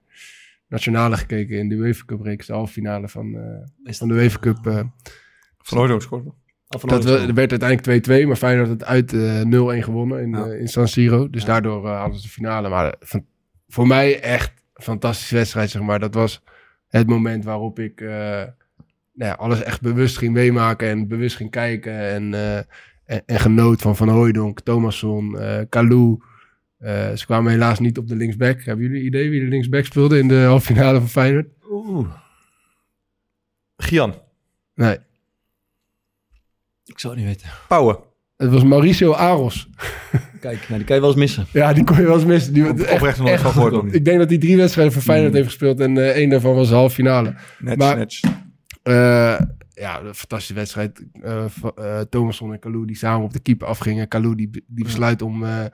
[0.72, 2.46] nationale gekeken in de UEFA Cup reeks.
[2.48, 3.36] De halve finale van,
[3.84, 4.68] eh, van de UEFA Cup.
[4.68, 4.80] eh.
[5.58, 6.12] Van Hooydonk.
[6.12, 6.20] Oh,
[6.68, 7.28] van dat Hooydonk.
[7.28, 10.46] we- werd uiteindelijk 2-2, maar Feyenoord had het uit eh 0-1 gewonnen in, Ja.
[10.46, 11.30] eh, in San Siro.
[11.30, 12.70] Dus daardoor eh, hadden ze de finale.
[12.70, 13.26] Maar van,
[13.68, 16.00] voor mij echt een fantastische wedstrijd, zeg maar.
[16.00, 16.44] Dat was
[16.88, 18.10] het moment waarop ik eh,
[19.14, 21.94] nou ja, alles echt bewust ging meemaken en bewust ging kijken.
[22.00, 22.58] En, eh,
[23.06, 26.22] en, en genoot van Van Hooijdonk, Thomasson, eh Kalou.
[26.82, 28.62] Eh, ze kwamen helaas niet op de linksback.
[28.64, 31.48] Hebben jullie een idee wie de linksback speelde in de halve finale van Feyenoord?
[31.70, 32.10] Oeh,
[33.78, 34.14] Gian.
[34.76, 34.98] Nee,
[36.86, 37.50] ik zou het niet weten.
[37.68, 37.98] Pauwen.
[38.38, 39.70] het was Mauricio Aros.
[40.40, 41.46] Kijk, nou, die kan je wel eens missen.
[41.52, 42.54] Ja, die kon je wel eens missen.
[42.54, 43.94] Die, Op- echt- oprecht nog nooit echt van gehoord.
[43.94, 45.36] Ik denk dat hij drie wedstrijden voor Feyenoord Mm.
[45.38, 47.36] heeft gespeeld en eh één daarvan was de halve finale.
[47.60, 48.24] Maar- netjes.
[48.84, 48.94] Eh,
[49.74, 51.04] ja, een fantastische wedstrijd.
[51.22, 54.08] Eh eh, Thomasson en Kalou die samen op de keeper afgingen.
[54.08, 55.66] Kalou die, die besluit om, eh,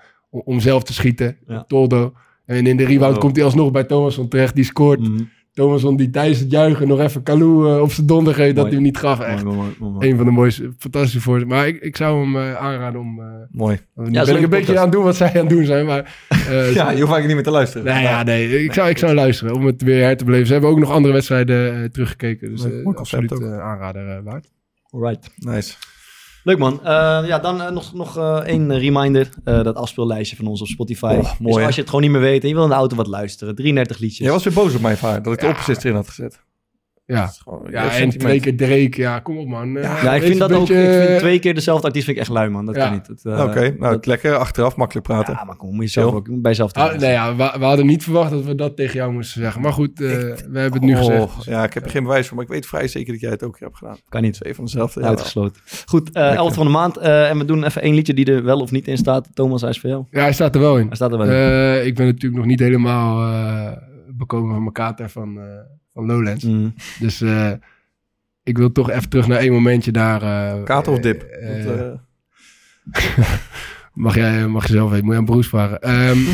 [0.45, 1.37] om, zelf te schieten.
[1.47, 1.63] Ja.
[1.67, 2.13] Toldo.
[2.45, 4.55] En in de rebound komt hij alsnog bij Thomasson terecht.
[4.55, 4.99] Die scoort.
[4.99, 5.23] Mhm.
[5.57, 8.73] Thomasson die tijdens het juichen nog even Kalou eh, op zijn donder geeft dat hij
[8.73, 9.19] hem niet gaf.
[9.19, 9.43] Echt.
[9.43, 10.09] Mooi, mooi, mooi, mooi.
[10.09, 11.47] Een van de mooiste, fantastische voor.
[11.47, 13.19] Maar ik, ik zou hem eh, aanraden om...
[13.19, 13.79] eh Mooi.
[13.95, 15.85] nu Ja, ben ik een beetje aan het doen wat zij aan het doen zijn.
[15.85, 17.85] Maar, eh, Ja, je hoeft eigenlijk niet meer te luisteren.
[17.85, 18.63] Nee, ja, nee.
[18.63, 20.47] Ik zou, ik zou luisteren om het weer her te beleven.
[20.47, 22.49] Ze hebben ook nog andere wedstrijden teruggekeken.
[22.49, 24.51] Dus eh, absoluut aanrader waard.
[24.89, 25.29] Alright.
[25.35, 25.73] Nice.
[26.47, 26.79] Leuk man.
[26.83, 29.29] Eh, ja, dan eh, nog, nog eh, één reminder.
[29.43, 31.15] Eh, dat afspeellijstje van ons op Spotify.
[31.17, 31.65] Oh, Dus mooi, hè?
[31.65, 33.55] als je het gewoon niet meer weet en je wil in de auto wat luisteren.
[33.55, 34.19] 33 liedjes.
[34.19, 35.55] Jij was weer boos op mij, vaar, dat ik de Ja.
[35.79, 36.39] erin had gezet.
[37.07, 38.91] Ja, gewoon- ja en twee keer Drake.
[38.93, 39.71] Ja, kom op man.
[39.71, 40.69] Ja, Eh, ik vind dat ook.
[40.69, 40.75] Ik
[41.07, 42.65] vind twee keer dezelfde artiest vind ik echt lui, man.
[42.65, 42.83] Dat Ja.
[42.83, 43.07] kan niet.
[43.07, 45.33] Dat, eh, Oké, nou, dat- lekker achteraf, makkelijk praten.
[45.33, 47.85] Ja, maar kom, moet je zelf ook bij jezelf Ah, nee, ja, we, we hadden
[47.85, 49.61] niet verwacht dat we dat tegen jou moesten zeggen.
[49.61, 51.43] Maar goed, eh, we hebben het nu Oh, gezegd.
[51.45, 53.43] Ja, ik heb er geen bewijs van, maar ik weet vrij zeker dat jij het
[53.43, 53.97] ook hebt gedaan.
[54.09, 54.33] Kan niet.
[54.33, 55.01] Twee van dezelfde.
[55.01, 55.61] ja, Uitgesloten.
[55.85, 56.97] Goed, eh 11 van de maand.
[56.97, 59.27] eh, en we doen even één liedje die er wel of niet in staat.
[59.33, 60.05] Thomas, hij is voor jou.
[60.11, 60.87] Ja, hij staat er wel in.
[60.87, 61.33] Hij staat er wel in.
[61.33, 63.71] Eh, ik ben natuurlijk nog niet helemaal eh,
[64.17, 65.43] bekomen van mijn kater van, eh,
[65.97, 66.43] van Lowlands.
[66.43, 66.73] Mm.
[66.99, 67.51] Dus eh,
[68.43, 70.21] ik wil toch even terug naar één momentje daar.
[70.21, 71.21] eh, Kater of dip?
[71.21, 71.93] eh, Want, eh,
[73.93, 75.81] mag, jij, mag je zelf weten, moet je aan Broes vragen.
[75.81, 76.17] Ehm,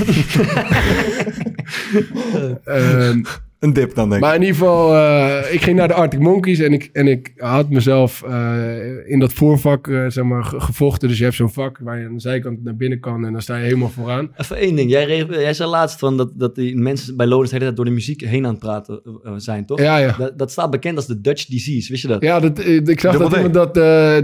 [2.64, 3.22] ehm,
[3.64, 4.28] een dip dan denk ik.
[4.28, 7.34] maar in ieder geval, eh, ik ging naar de Arctic Monkeys en ik, en ik
[7.38, 8.66] had mezelf eh,
[9.06, 11.08] in dat voorvak eh, zeg maar, ge- gevochten.
[11.08, 13.42] Dus je hebt zo'n vak waar je aan de zijkant naar binnen kan en dan
[13.42, 14.32] sta je helemaal vooraan.
[14.38, 14.90] Even één ding.
[14.92, 17.92] Jij, jij zei laatst van dat, dat die mensen bij de hele tijd door de
[17.92, 19.02] muziek heen aan het praten
[19.38, 19.80] zijn, toch?
[19.80, 20.16] Ja, ja.
[20.18, 22.22] Dat, dat staat bekend als de Dutch disease, wist je dat?
[22.24, 23.36] Ja, dat, ik zag dat D.
[23.36, 23.74] iemand dat,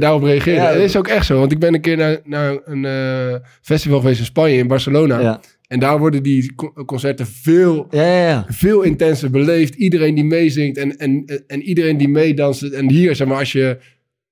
[0.01, 0.61] daarop reageerde.
[0.61, 3.35] Ja, dat is ook echt zo, want ik ben een keer naar, naar een eh,
[3.61, 5.19] festival geweest in Spanje, in Barcelona.
[5.19, 5.39] Ja.
[5.69, 8.45] En daar worden die co- concerten veel, Ja, ja, ja.
[8.47, 9.75] veel intenser beleefd.
[9.75, 12.61] Iedereen die meezingt en, en, en iedereen die meedanst.
[12.63, 13.77] En hier, zeg maar, als je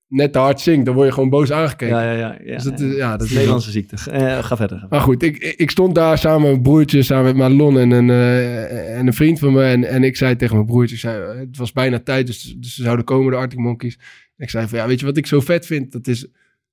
[0.07, 1.95] net te hard zingt, dan word je gewoon boos aangekeken.
[1.95, 2.37] Ja, ja, ja.
[2.43, 2.85] ja, Dus dat, ja.
[2.85, 4.11] is- ja, Dat is Nederlandse ziekte.
[4.11, 4.85] Eh, ga verder.
[4.89, 8.09] Maar goed, ik, ik stond daar samen met mijn broertje, samen met Marlon en een,
[8.09, 9.63] eh, en een vriend van me.
[9.63, 12.75] En, en ik zei tegen mijn broertje, zei, eh, het was bijna tijd, dus, dus
[12.75, 13.95] ze zouden komen, de Arctic Monkeys.
[14.37, 15.91] En ik zei van, ja, weet je wat ik zo vet vind?
[15.91, 16.27] Dat is,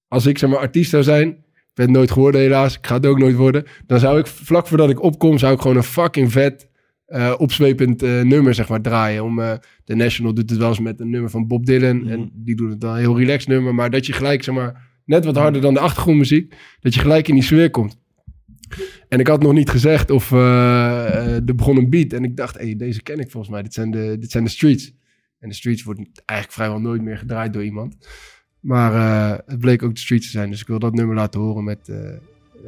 [0.09, 1.44] als ik zeg maar artiest zou zijn,
[1.75, 3.65] ben het nooit geworden helaas, ik ga het ook nooit worden.
[3.87, 6.69] Dan zou ik, vlak voordat ik opkom, zou ik gewoon een fucking vet,
[7.05, 9.25] eh, opzwepend eh, nummer zeg maar draaien.
[9.25, 9.55] Om, eh,
[9.85, 12.09] de National doet het wel eens met een nummer van Bob Dylan.
[12.09, 13.75] En die doet het dan een heel relaxed nummer.
[13.75, 17.29] Maar dat je gelijk, zeg maar, net wat harder dan de achtergrondmuziek, dat je gelijk
[17.29, 18.03] in die sfeer komt.
[19.09, 22.13] En ik had nog niet gezegd of er begon een beat.
[22.13, 23.63] En ik dacht, hey, deze ken ik volgens mij.
[23.63, 24.93] Dit zijn, de, dit zijn de streets.
[25.39, 27.97] En de streets wordt eigenlijk vrijwel nooit meer gedraaid door iemand.
[28.65, 30.51] Maar eh, het bleek ook de streets te zijn.
[30.51, 31.97] Dus ik wil dat nummer laten horen met, eh,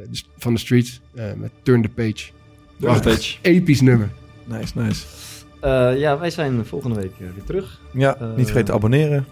[0.09, 1.01] de- van de streets.
[1.15, 2.29] eh, met Turn the Page.
[2.79, 2.99] the.
[3.09, 3.37] Page.
[3.41, 4.09] Episch nummer.
[4.45, 5.05] Nice, nice.
[5.61, 7.81] Eh, ja, wij zijn volgende week weer terug.
[7.93, 9.25] Ja, niet vergeten te abonneren.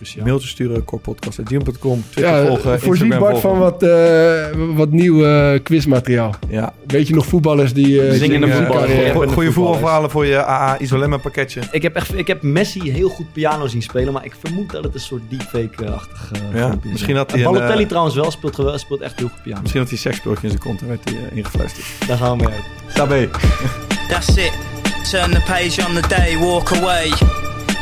[0.00, 0.24] Cruciaal.
[0.26, 2.04] Mailtje sturen, korpodcast.gmail.com.
[2.10, 6.34] Twitter Ja, volgen, voorzien Instagram Bart van wat, eh, wat nieuw eh, quizmateriaal.
[6.48, 6.72] Ja.
[6.86, 8.02] Weet je nog voetballers die...
[8.02, 9.54] eh, Zingende zingen, Ja, Goeie voetballers.
[9.54, 11.60] voetbalverhalen voor je AA Isolemma pakketje.
[11.70, 14.84] Ik heb, echt, ik heb Messi heel goed piano zien spelen, maar ik vermoed dat
[14.84, 18.78] het een soort deepfake-achtig uh, Ja, misschien had hij een, Balotelli trouwens wel, speelt, gewel-
[18.78, 19.60] speelt echt heel goed piano.
[19.60, 21.86] Misschien had hij seksspeeltje in zijn kont en werd hij ingefluisterd.
[22.06, 22.94] Daar gaan we mee uit.
[22.94, 23.28] Daarbij.
[24.08, 24.52] That's it.
[25.10, 27.08] Turn the page on the day, walk away.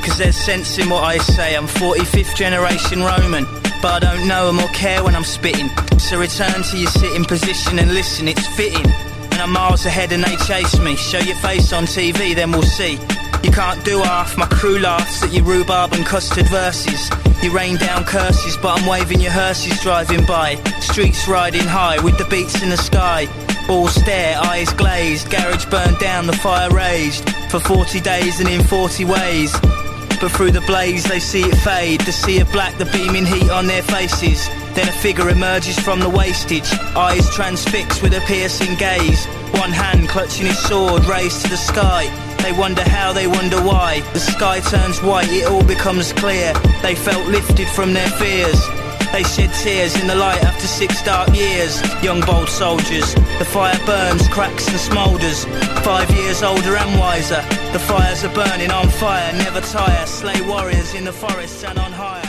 [0.08, 1.54] Cause there's sense in what I say.
[1.54, 3.44] I'm 45th generation Roman,
[3.82, 5.68] but I don't know 'em or care when I'm spitting.
[5.98, 8.90] So return to your sitting position and listen, it's fitting.
[9.32, 10.96] And I'm miles ahead and they chase me.
[10.96, 12.98] Show your face on TV, then we'll see.
[13.42, 17.10] You can't do half, my crew laughs at your rhubarb and custard verses.
[17.42, 20.56] You rain down curses, but I'm waving your hearses driving by.
[20.80, 23.28] Streets riding high with the beats in the sky.
[23.68, 27.28] All stare, eyes glazed, garage burned down, the fire raged.
[27.50, 29.54] For 40 days and in 40 ways.
[30.20, 33.50] But through the blaze they see it fade, the sea of black, the beaming heat
[33.50, 34.48] on their faces.
[34.74, 39.26] Then a figure emerges from the wastage, eyes transfixed with a piercing gaze.
[39.52, 42.06] One hand clutching his sword raised to the sky.
[42.42, 44.00] They wonder how, they wonder why.
[44.12, 46.52] The sky turns white, it all becomes clear.
[46.82, 48.60] They felt lifted from their fears.
[49.12, 51.80] They shed tears in the light after six dark years.
[52.02, 55.44] Young bold soldiers, the fire burns, cracks and smoulders.
[55.82, 57.42] Five years older and wiser.
[57.72, 60.06] The fires are burning on fire, never tire.
[60.06, 62.27] Slay warriors in the forests and on higher.